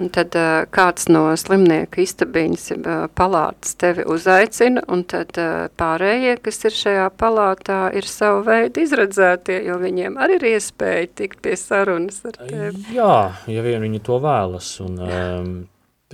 [0.00, 6.36] Un tad uh, kāds no slimnieku istabiņas uh, palātas tevi uzaicina, un tad uh, pārējie,
[6.42, 11.54] kas ir šajā palātā, ir savu veidu izredzētie, jo viņiem arī ir iespēja tikt pie
[11.60, 12.84] sarunas ar tevi.
[12.96, 13.14] Jā,
[13.46, 15.52] ja vien viņi to vēlas, un um,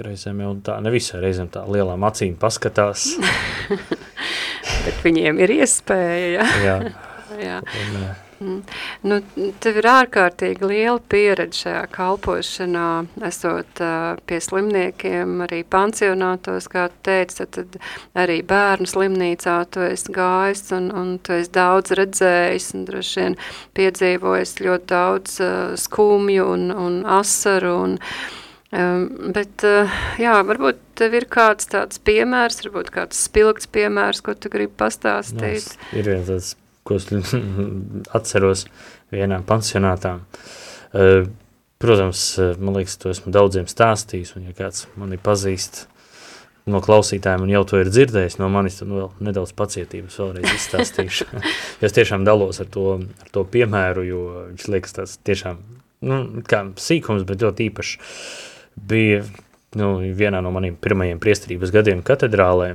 [0.00, 3.14] reizēm jau tā, nevisai reizēm tā lielām acīm paskatās.
[4.84, 6.50] Bet viņiem ir iespēja, ja?
[6.64, 6.80] jā.
[7.40, 7.62] jā.
[7.80, 8.62] Un, uh, Mm.
[9.04, 9.18] Nu,
[9.60, 12.86] tev ir ārkārtīgi liela pieredze šajā kalpošanā,
[13.28, 17.76] esot uh, pie slimniekiem, arī pansionātos, kā tu teici, tad, tad
[18.24, 23.40] arī bērnu slimnīcā tu esi gājis un, un tu esi daudz redzējis un droši vien
[23.76, 27.98] piedzīvojis ļoti daudz uh, skumju un, un asaru un
[28.70, 29.90] Um, bet, uh,
[30.22, 35.72] jā, varbūt tev ir kāds tāds piemērs, varbūt kāds spilgts piemērs, ko tu gribi pastāstīt.
[35.74, 36.52] No, ir viens tāds
[36.84, 37.08] ko es
[38.18, 38.66] atceros
[39.12, 40.18] vienā pansionātā.
[40.94, 41.28] Eh,
[41.80, 45.86] protams, eh, man liekas, to esmu daudziem stāstījis, un ja kāds mani pazīst
[46.70, 51.26] no klausītājiem un jau to ir dzirdējis no manis, tad vēl nedaudz pacietības vēlreiz izstāstīšu.
[51.86, 55.62] es tiešām dalos ar to, ar to piemēru, jo viņš liekas tāds tiešām,
[56.06, 57.96] nu, kā sīkums, bet ļoti īpašs.
[58.90, 59.24] Bija
[59.80, 62.72] nu, vienā no maniem pirmajiem priesterības gadiem katedrālē,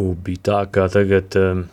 [0.00, 1.36] un bija tā, kā tagad...
[1.40, 1.68] Um,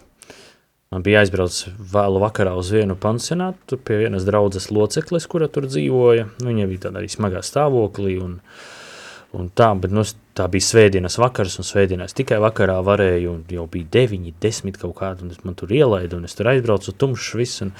[0.93, 1.55] Man bija jāizbrauc
[1.91, 6.29] vēlu vakarā uz vienu pansionātu pie vienas draudzes locekles, kura tur dzīvoja.
[6.39, 8.37] Nu, viņa bija tādā arī smagā stāvoklī un,
[9.35, 10.05] un tā, bet nu,
[10.37, 14.95] tā bija svētdienas vakars un svētdienās tikai vakarā varēju un jau bija deviņi, desmit kaut
[15.01, 17.75] kādu un man tur ielaidu un es tur aizbraucu tumšs viss un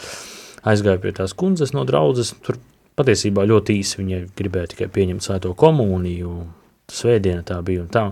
[0.67, 2.35] aizgāju pie tās kundzes no draudzes.
[2.43, 2.59] Tur
[2.99, 6.41] patiesībā ļoti īsi viņai gribēja tikai pieņemt svēto komuniju
[6.87, 8.03] svētdiena tā bija un tā,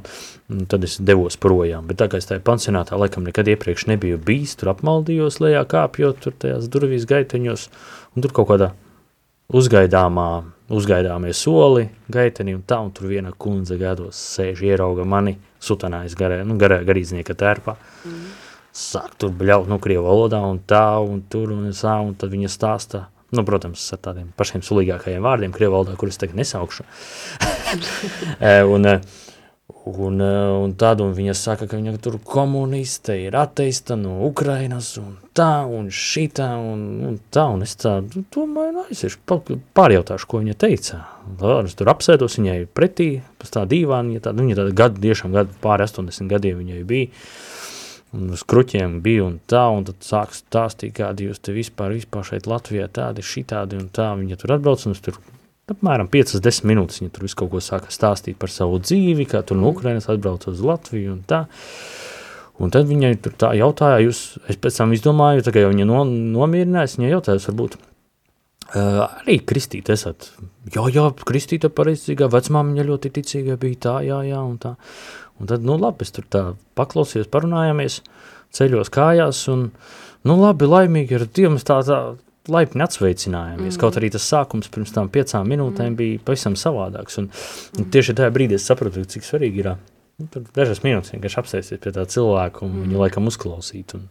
[0.51, 4.19] un tad es devos projām, bet tā kā es tajā pansionātā laikam nekad iepriekš nebiju
[4.19, 7.69] bijis, tur apmaldījos lejā kāpjot, tur tajās durvīs gaiteņos,
[8.15, 8.73] un tur kaut kādā
[9.55, 10.29] uzgaidāmā,
[10.75, 16.41] uzgaidāmie soli gaiteni un tā, un tur viena kundze gados sēž ierauga mani sutanājas garē,
[16.43, 18.29] nu garē garīdznieka tērpā, mm.
[18.75, 22.51] sāk tur bļaut, nu, krievu valodā un tā, un tur, un tā, un tad viņa
[22.51, 23.05] stāstā,
[23.36, 26.86] nu, protams, ar tādiem pašiem sulīgākajiem vārdiem krievu valodā, kurus tagad nesaukšu.
[28.76, 28.89] un,
[29.86, 35.15] un, un tad, un viņa saka, ka viņa tur komuniste ir ateista no Ukrainas, un
[35.36, 37.98] tā, un šitā, un, un tā, un es tā,
[38.34, 39.21] domāju, nu, aiziešu,
[39.78, 41.02] pārjautāšu, ko viņa teica.
[41.65, 43.10] Es tur apsēdos, viņai pretī,
[43.41, 46.82] pēc tā dīvāni, viņa tā, nu, viņa tāda gadu, tiešām gadu, pāri 80 gadiem viņai
[46.88, 47.12] bija,
[48.15, 52.25] un uz kruķiem bija un tā, un tad sāk stāstīt, kādi jūs te vispār, vispār
[52.32, 55.19] šeit Latvijā tādi, šitādi un tā, viņa tur atbrauc, un tur
[55.71, 59.60] apmēram 5-10 minūtes viņa tur visu kaut ko sāka stāstīt par savu dzīvi, kā tur
[59.60, 61.45] no Ukrainas atbrauc uz Latviju un tā.
[62.62, 65.88] Un tad viņai tur tā jautāja, jūs, es pēc tam izdomāju, tā kā jau viņa
[65.89, 70.30] no, nomierinājās, viņa jautāja, varbūt, uh, arī kristīt esat.
[70.71, 74.78] Jā, jā, kristīta pareizīgā, vecmāmiņa ļoti ticīga bija tā, jā, jā, un tā.
[75.41, 76.43] Un tad, nu labi, es tur tā
[76.80, 78.00] paklausījos, parunājāmies,
[78.56, 79.67] ceļos kājās, un,
[80.28, 82.00] nu labi, laimīgi ar Dievu tā, tā
[82.52, 83.74] laipni atsveicinājāmies.
[83.74, 83.82] Mm.
[83.82, 85.98] Kaut arī tas sākums pirms tam piecām minūtēm mm.
[86.00, 87.19] bija pavisam savādāks.
[87.21, 87.30] Un,
[87.80, 89.74] un tieši tajā brīdī es sapratu, cik svarīgi ir.
[89.74, 89.94] Nu,
[90.32, 92.84] tur dažas minūtes vienkārši apsēsties pie tā cilvēka un mm.
[92.86, 93.95] viņu laikam uzklausīt.
[93.97, 94.06] Un,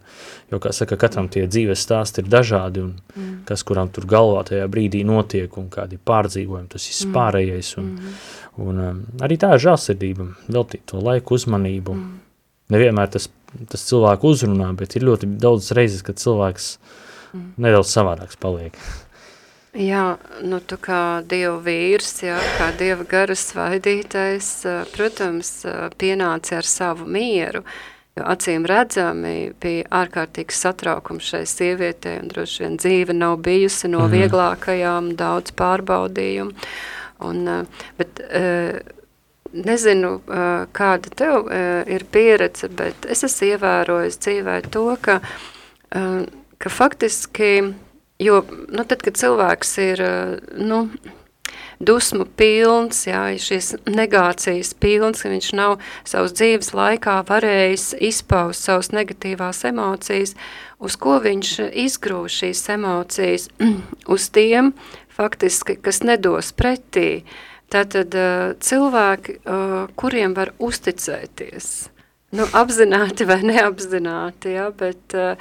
[0.51, 3.31] jo, kā saka, katram tie dzīves stāsti ir dažādi un mm.
[3.49, 7.15] kas, kuram tur galvā tajā brīdī notiek un kādi pārdzīvojumi, tas ir mm.
[7.15, 7.71] pārējais.
[7.81, 8.19] Un, mm.
[8.67, 11.97] un, um, arī tā ir žālsirdība, veltīt to laiku uzmanību.
[11.97, 12.21] Mm.
[12.75, 13.29] Nevienmēr tas,
[13.71, 17.49] tas cilvēku uzrunā, bet ir ļoti daudz reizes, kad cilvēks mm.
[17.65, 18.77] nedaudz savādāks paliek.
[19.75, 20.15] Jā,
[20.47, 24.47] nu tu kā Dieva vīrs, jā, kā Dieva garas svaidītais,
[24.93, 25.49] protams,
[25.99, 27.65] pienāca ar savu mieru,
[28.15, 34.05] jo acīm redzami bija ārkārtīgs satraukums šai sievietei, un droši vien dzīve nav bijusi no
[34.05, 34.15] mhm.
[34.15, 36.55] vieglākajām, daudz pārbaudījumu,
[37.27, 37.43] un,
[37.99, 38.23] bet
[39.51, 40.13] nezinu,
[40.71, 41.51] kāda tev
[41.91, 45.19] ir pieredze, bet es esmu ievērojis dzīvē to, ka,
[45.91, 47.57] ka faktiski
[48.19, 48.39] Jo,
[48.71, 50.85] nu, tad, kad cilvēks ir, eh, nu,
[51.83, 55.73] dusmu pilns, jā, šīs negācijas pilns, ka viņš nav
[56.07, 60.35] savas dzīves laikā varējis izpaust savas negatīvās emocijas,
[60.79, 61.51] uz ko viņš
[61.85, 63.49] izgrūž šīs emocijas,
[64.15, 64.71] uz tiem,
[65.11, 67.25] faktiski, kas nedos pretī.
[67.71, 71.89] Tātad uh, cilvēki, uh, kuriem var uzticēties,
[72.37, 75.33] nu, apzināti vai neapzināti, ja, bet uh,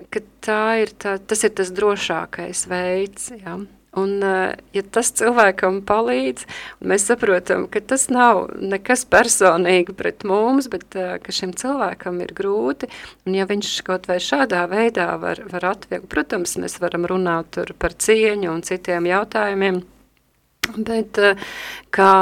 [0.00, 3.58] nu, tā ir tā, tas ir tas drošākais veids, ja.
[3.98, 6.44] Un, eh, ja tas cilvēkam palīdz,
[6.86, 12.30] mēs saprotam, ka tas nav nekas personīgi pret mums, bet eh, ka šim cilvēkam ir
[12.36, 12.86] grūti,
[13.26, 17.96] un ja viņš kaut vai šādā veidā var, var atvieglot, protams, mēs varam runāt par
[17.98, 19.82] cieņu un citiem jautājumiem,
[20.76, 21.40] Bet eh,
[21.94, 22.12] kā,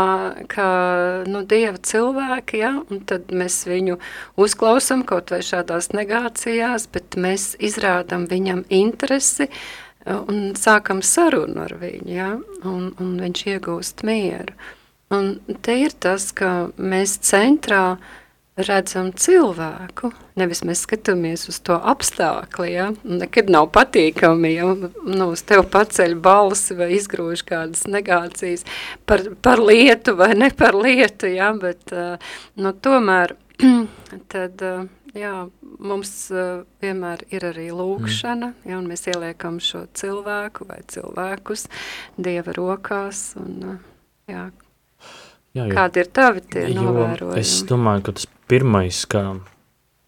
[0.50, 0.68] kā
[1.28, 3.98] nu, dieva cilvēki, ja, un tad mēs viņu
[4.40, 11.76] uzklausam kaut vai šādās negācijās, bet mēs izrādam viņam interesi eh, un sākam sarunu ar
[11.80, 12.32] viņu, ja,
[12.68, 14.56] un, un viņš iegūst mieru.
[15.14, 18.16] Un te ir tas, ka mēs centrā uh,
[18.58, 22.88] redzam cilvēku, nevis mēs skatāmies uz to apstākli, ja?
[23.04, 28.66] nekad nav patīkami, ja nu, uz tev paceļ balsi vai izgrūž kādas negācijas
[29.06, 31.52] par, par lietu vai ne par lietu, ja?
[31.58, 31.94] bet
[32.58, 33.36] nu, tomēr
[34.32, 34.64] tad,
[35.14, 35.34] jā,
[35.78, 36.14] mums
[36.82, 41.68] vienmēr ir arī lūkšana, ja, un mēs ieliekam šo cilvēku vai cilvēkus
[42.18, 43.78] Dieva rokās, un
[44.30, 44.48] jā,
[45.56, 46.42] Jā, jo, Kādi ir tavi
[46.76, 47.40] novērojumi?
[47.40, 49.24] Es domāju, ka tas pirmais, kā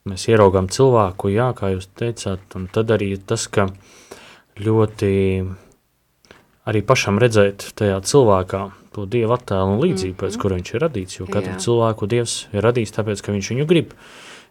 [0.09, 3.68] mēs ieraugām cilvēku, jā, kā jūs teicāt, un tad arī tas, ka
[4.61, 5.11] ļoti
[6.70, 8.62] arī pašam redzēt tajā cilvēkā
[8.94, 10.22] to Dieva attēlu un līdzību, mm -hmm.
[10.22, 11.61] pēc kura viņš ir radīts, jo katru jā.
[11.66, 13.94] cilvēku Dievs ir radījis tāpēc, ka viņš viņu grib.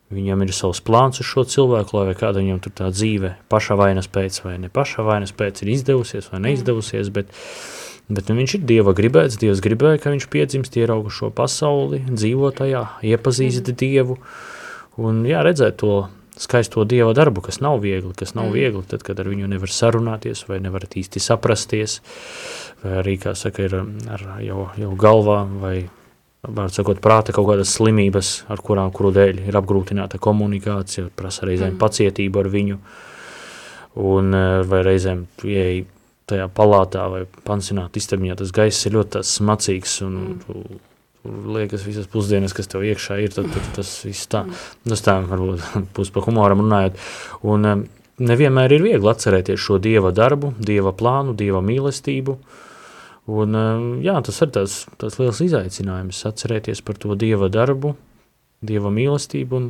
[0.10, 4.08] Viņam ir savs plāns uz šo cilvēku, lai kāda viņam tur tā dzīve paša vainas
[4.08, 7.14] pēc vai ne paša vainas pēc ir izdevusies vai neizdevusies, mm.
[7.14, 7.28] bet
[8.10, 12.50] Bet nu, viņš ir Dieva gribēts, Dievs gribēja, ka viņš piedzimst, ierauga šo pasauli, dzīvo
[12.58, 13.78] tajā, iepazīst mm.
[13.78, 14.16] Dievu
[14.98, 16.08] un jā, redzēt to
[16.40, 18.56] skaisto Dieva darbu, kas nav viegli, kas nav mm.
[18.56, 22.00] viegli, tad, kad ar viņu nevar sarunāties vai nevar īsti saprasties,
[22.82, 25.76] vai arī, kā saka, ir ar jau, jau galvā vai,
[26.48, 31.76] var sakot, prāta kaut kādas slimības, ar kurām, kuru dēļ ir apgrūtināta komunikācija, prasa reizēm
[31.76, 31.80] mm.
[31.86, 32.82] pacietību ar viņu,
[34.10, 34.34] un
[34.66, 35.86] vai reizēm ieeja
[36.30, 40.38] tajā palātā vai pansionāta istabiņā tas gaiss ir ļoti tāds smacīgs un mm.
[40.46, 40.80] tu,
[41.20, 44.46] tu liekas visas pusdienas, kas tev iekšā ir, tad, tad tas viss tā,
[44.88, 45.66] tas tā varbūt
[45.98, 47.00] pus pa humoram runājot.
[47.50, 47.70] Un
[48.20, 52.38] nevienmēr ir viegli atcerēties šo Dieva darbu, Dieva plānu, Dieva mīlestību,
[53.30, 53.60] un
[54.04, 57.96] jā, tas ir tās, tās liels izaicinājums atcerēties par to Dieva darbu,
[58.66, 59.70] Dieva mīlestību un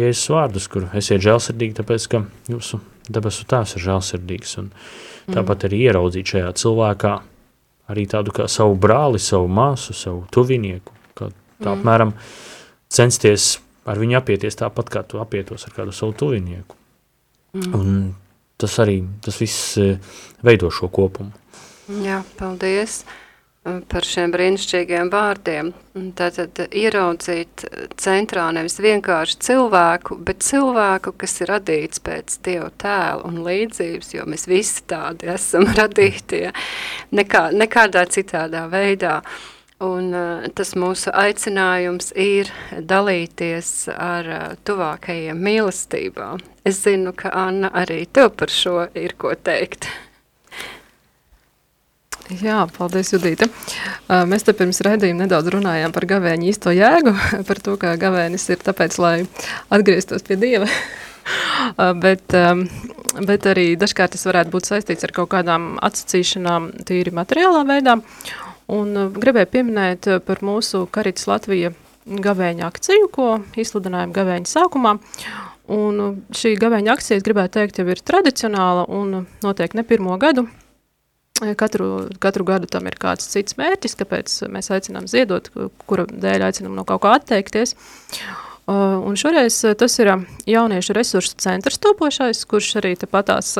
[0.00, 2.80] Jēzus vārdus, kur esiet žēlsirdīgi, tāpēc, ka jūsu
[3.14, 4.56] debesu tēvs ir žēlsirdīgs.
[4.62, 4.70] Un
[5.32, 7.12] tāpat arī ieraudzīt šajā cilvēkā
[7.92, 11.74] arī tādu kā savu brāli, savu māsu, savu tuvinieku, kā tā mm.
[11.76, 12.14] apmēram
[12.92, 13.56] censties
[13.88, 16.78] ar viņu apieties tāpat, kā tu apietos ar kādu savu tuvinieku.
[17.56, 17.74] Mm.
[17.76, 17.96] Un
[18.60, 19.98] tas arī, tas viss eh,
[20.46, 21.34] veido šo kopumu.
[22.02, 23.21] Jā, paldies eh,
[23.62, 25.70] par šiem brīnišķīgiem vārdiem.
[26.18, 27.64] Tātad ieraudzīt
[28.00, 34.26] centrā nevis vienkārši cilvēku, bet cilvēku, kas ir radīts pēc Dieva tēla un līdzības, jo
[34.26, 36.54] mēs visi tādi esam radīti, ja?
[37.14, 39.20] Nekā, nekādā citādā veidā.
[39.82, 46.28] Un, uh, tas mūsu aicinājums ir dalīties ar uh, tuvākajiem mīlestībā.
[46.62, 49.90] Es zinu, ka Anna arī tev par šo ir ko teikt.
[52.40, 53.48] Jā, paldies, Judīte.
[54.08, 57.12] Uh, mēs te pirms redzījuma nedaudz runājām par gavēņu īsto jēgu,
[57.48, 59.16] par to, ka gavēnis ir tāpēc, lai
[59.74, 60.70] atgrieztos pie Dieva.
[62.04, 62.34] bet,
[63.26, 67.98] bet arī dažkārt tas varētu būt saistīts ar kaut kādām atsacīšanām tīri materiālā veidā.
[68.72, 71.72] Un gribēju pieminēt par mūsu Karitas Latvija
[72.06, 73.28] gavēņa akciju, ko
[73.58, 74.96] izsludinājām gavēņa sākumā.
[75.72, 80.48] Un šī gavēņa akcija, gribētu teikt, jau ir tradicionāla un notiek ne pirmo gadu.
[81.58, 81.88] Katru,
[82.22, 85.50] katru gadu tam ir kāds cits mērķis, kāpēc mēs aicinām ziedot,
[85.90, 87.74] kura dēļ aicinām no kaut kā atteikties.
[88.70, 93.56] Un šoreiz uh, tas ir uh, jauniešu resursu centrs topošais, kurš arī tepatās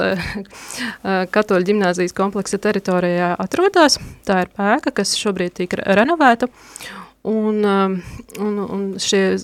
[1.35, 3.99] katoļu ģimnāzijas kompleksa teritorijā atrodas.
[4.28, 6.47] Tā ir pēka, kas šobrīd tika renovēta.
[7.26, 9.37] Un, un, un šie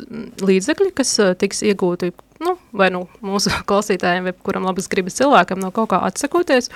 [0.42, 2.10] līdzekļi, kas tiks iegūti
[2.44, 6.70] nu, vai nu mūsu klausītājiem, vai kuram labas gribas cilvēkam, no kaut kā atsakoties,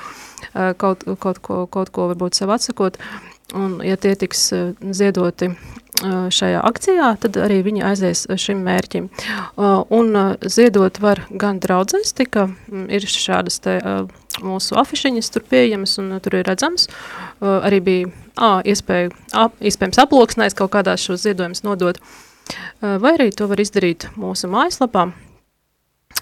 [0.53, 2.99] kaut, kaut, ko, kaut ko varbūt sev atsakot,
[3.59, 4.51] un ja tie tiks
[4.97, 5.53] ziedoti
[6.33, 9.09] šajā akcijā, tad arī viņi aizies šim mērķim.
[9.93, 12.49] Un ziedot var gan draudzēs, tika
[12.91, 13.79] ir šādas te
[14.43, 16.89] mūsu afišiņas tur pieejamas un tur ir redzams.
[17.41, 22.01] Arī bija ā, iespēja, ap, iespējams aploksnēs kaut kādās šos ziedojumus nodot.
[22.81, 25.11] Vai arī to var izdarīt mūsu mājaslapā,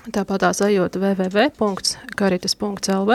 [0.08, 3.12] tāpat tās ejot www.karitas.lv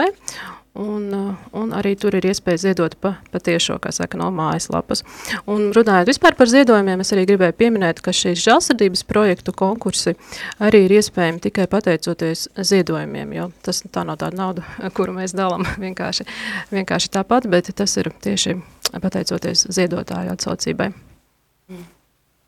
[0.76, 5.00] Un, uh, un arī tur ir iespēja ziedot pa, pa tiešo, kā saka, no mājaslapas.
[5.48, 10.12] Un runājot vispār par ziedojumiem, es arī gribēju pieminēt, ka šīs žālsirdības projektu konkursi
[10.60, 15.64] arī ir iespējami tikai pateicoties ziedojumiem, jo tas tā nav tāda nauda, kuru mēs dalām
[15.86, 16.28] vienkārši,
[16.76, 18.58] vienkārši tāpat, bet tas ir tieši
[19.00, 20.92] pateicoties ziedotāju atsaucībai.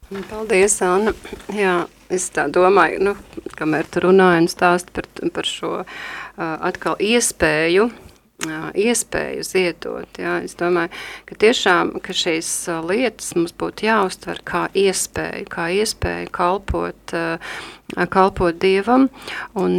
[0.08, 1.12] Paldies, Anna.
[1.52, 3.12] Jā, es tā domāju, nu,
[3.58, 5.88] kamēr tu runāji un stāsti par, par šo uh,
[6.38, 7.84] atkal iespēju,
[8.48, 10.08] uh, iespēju ziedot.
[10.16, 10.38] Jā.
[10.46, 10.94] Es domāju,
[11.28, 12.48] ka tiešām ka šīs
[12.88, 17.16] lietas mums būtu jāuztver kā iespēju, kā iespēju kalpot,
[18.08, 19.10] kalpot Dievam
[19.60, 19.78] un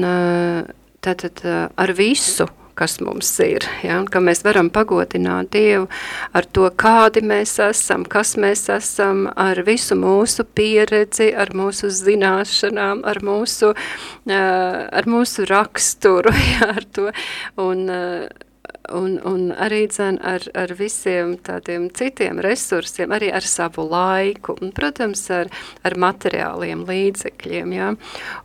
[1.02, 1.42] tātad
[1.74, 2.46] ar visu,
[2.80, 5.88] kas mums ir, ja, ka mēs varam pagodināt Dievu
[6.36, 13.04] ar to, kādi mēs esam, kas mēs esam, ar visu mūsu pieredzi, ar mūsu zināšanām,
[13.10, 13.74] ar mūsu,
[14.30, 17.10] ar mūsu raksturu, ja, ar to,
[17.60, 17.90] un
[18.96, 24.74] un, un arī dzen, ar, ar visiem tādiem citiem resursiem, arī ar savu laiku, un,
[24.76, 25.52] protams, ar,
[25.86, 27.76] ar materiāliem līdzekļiem.
[27.76, 27.92] Ja?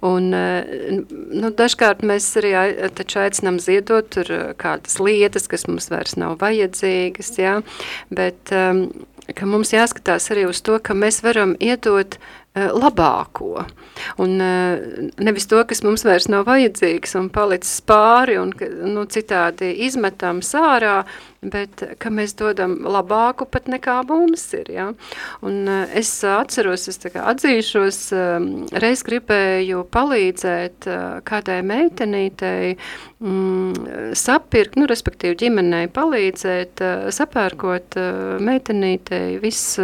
[0.05, 6.19] Un, eh, nu, dažkārt mēs arī aicinām ziedot tur eh, kādas lietas, kas mums vairs
[6.21, 7.59] nav vajadzīgas, ja?
[8.15, 8.87] bet um,
[9.33, 12.19] ka mums jāskatās arī uz to, ka mēs varam iedot
[12.55, 13.65] labāko.
[14.23, 18.53] Un eh, nevis to, kas mums vairs nav vajadzīgs un palicis pāri un
[18.95, 21.01] nu, citādi izmetam sārā,
[21.53, 24.71] bet ka mēs dodam labāku pat nekā mums ir.
[24.73, 24.89] Ja?
[25.45, 28.01] Un eh, es atceros, es atzīšos,
[28.81, 30.89] reiz gribēju palīdzēt
[31.29, 36.83] kādai meitenītei mm, sapirkt, nu, respektīvi ģimenei palīdzēt,
[37.15, 37.99] sapērkot
[38.45, 39.79] meitenītei viss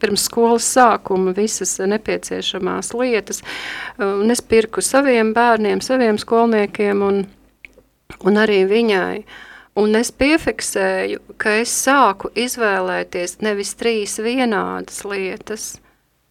[0.00, 3.42] pirms skolas sākuma visas nepieciešamās lietas.
[4.00, 7.22] Un es pirku saviem bērniem, saviem skolniekiem un,
[8.24, 9.22] un arī viņai.
[9.78, 15.66] Un es piefiksēju, ka es sāku izvēlēties nevis trīs vienādas lietas,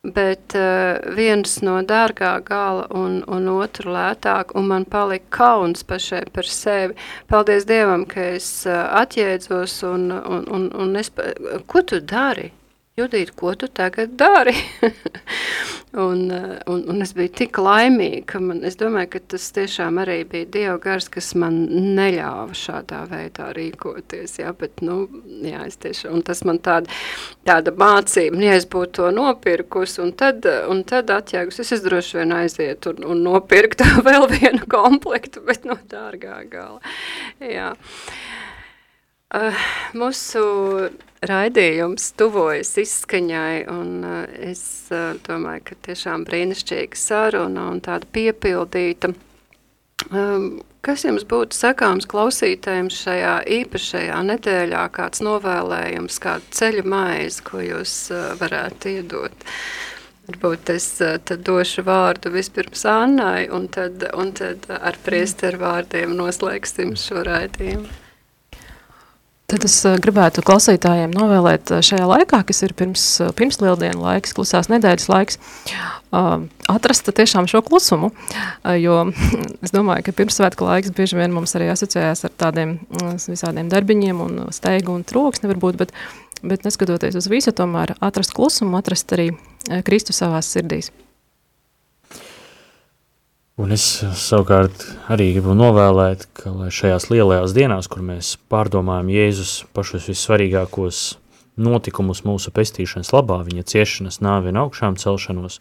[0.04, 6.26] bet uh, viens no dārgā gala un, un otru lētāk, un man palika kauns pašai
[6.36, 7.00] par sevi.
[7.32, 11.12] Paldies Dievam, ka es uh, atjēdzos un, un, un, un es,
[11.68, 12.52] ko tu dari?
[13.00, 14.52] Judīt, ko tu tagad dari?
[16.10, 16.32] un,
[16.68, 20.76] un, un es biju tik laimīga, man, es domāju, ka tas tiešām arī bija Dieva
[20.84, 21.62] gars, kas man
[21.96, 25.00] neļāva šādā veidā rīkoties, jā, bet, nu,
[25.46, 26.92] jā, es tieši, un tas man tāda,
[27.48, 32.20] tāda mācība, ja es būtu to nopirkus, un tad, un tad atjēgus, es, es droši
[32.20, 36.84] vien aizietu un, un nopirktu vēl vienu komplektu, bet no dārgā gala,
[37.40, 37.72] jā.
[39.30, 39.54] Uh,
[39.94, 40.42] mūsu
[41.26, 44.62] raidījums tuvojas izskaņai, un uh, es
[44.94, 49.12] uh, domāju, ka tiešām brīnišķīga saruna un tāda piepildīta.
[50.16, 57.64] Um, kas jums būtu sakāms klausītājiem šajā īpašajā nedēļā, kāds novēlējums, kādu ceļu maizi, ko
[57.66, 59.48] jūs uh, varētu iedot?
[60.30, 66.16] Varbūt es uh, tad došu vārdu vispirms Annai, un tad, un tad ar priesteru vārdiem
[66.16, 67.90] noslēgsim šo raidījumu.
[69.50, 74.04] Tad es eh, gribētu klausītājiem novēlēt eh, šajā laikā, kas ir pirms, eh, pirms lieldienu
[74.04, 75.40] laiks, klusās nedēļas laiks,
[76.70, 78.10] atrast tiešām šo klusumu,
[78.82, 78.96] jo
[79.66, 84.24] es domāju, ka pirmsvētku laiks bieži vien mums arī asociējās ar tādiem mm, visādiem darbiņiem
[84.26, 85.94] un steigu un troksni varbūt, bet,
[86.42, 89.32] bet neskatoties uz visu, tomēr atrast klusumu, atrast arī
[89.86, 90.90] Kristu savās sirdīs.
[93.60, 93.84] Un es
[94.16, 101.02] savukārt arī gribu novēlēt, ka šajās lielajās dienās, kur mēs pārdomājam Jēzus pašus vissvarīgākos
[101.60, 105.60] notikumus mūsu pestīšanas labā, viņa ciešanas, nāvi un augšām celšanos,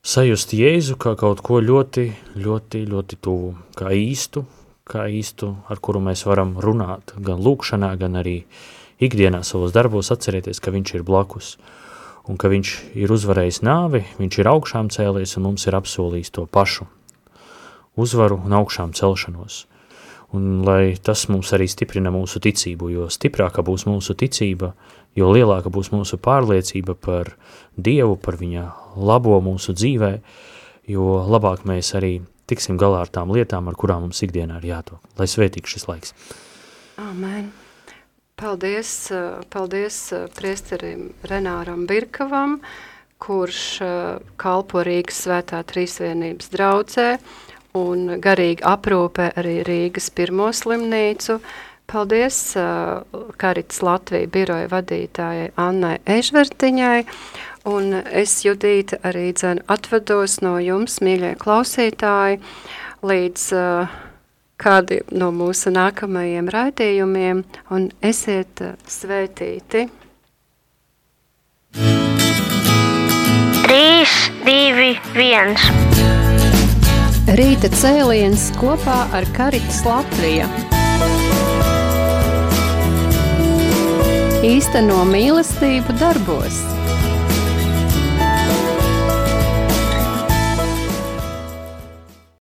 [0.00, 2.06] sajust Jēzu kā kaut ko ļoti,
[2.40, 4.46] ļoti, ļoti tuvu, kā īstu,
[4.88, 8.38] kā īstu, ar kuru mēs varam runāt gan lūkšanā, gan arī
[9.04, 11.58] ikdienā savos darbos atcerēties, ka viņš ir blakus
[12.28, 16.46] un ka viņš ir uzvarējis nāvi, viņš ir augšām cēlies un mums ir apsolījis to
[16.46, 16.88] pašu
[18.00, 19.66] uzvaru un augšām celšanos.
[20.30, 24.74] Un lai tas mums arī stiprina mūsu ticību, jo stiprāka būs mūsu ticība,
[25.18, 27.32] jo lielāka būs mūsu pārliecība par
[27.76, 30.12] Dievu, par viņa labo mūsu dzīvē,
[30.90, 35.02] jo labāk mēs arī tiksim galā ar tām lietām, ar kurām mums ikdienā ir jātok.
[35.18, 36.14] Lai svētīgs šis laiks.
[37.00, 37.50] Amen.
[38.40, 42.54] Paldies, eh, paldies eh, priesterim Renāram Birkavam,
[43.20, 43.90] kurš eh,
[44.40, 47.08] kalpo Rīgas svētā trīsvienības draudzē
[47.76, 51.36] un garīgi aprūpē arī Rīgas pirmo slimnīcu.
[51.90, 52.38] Paldies
[53.42, 57.00] Karits Latvija biroja vadītājai Annai Ežvertiņai,
[57.66, 62.38] un es Judīta arī dzenu atvados no jums, mīļie klausītāji,
[63.02, 63.98] līdz uh,
[64.60, 69.86] kādi no mūsu nākamajiem raidījumiem, un esiet uh, svētīti.
[73.70, 75.56] 3, 2, 1.
[77.38, 80.48] Rīta cēliens kopā ar Karitas Latviju.
[84.50, 86.58] Īsteno mīlestību darbos.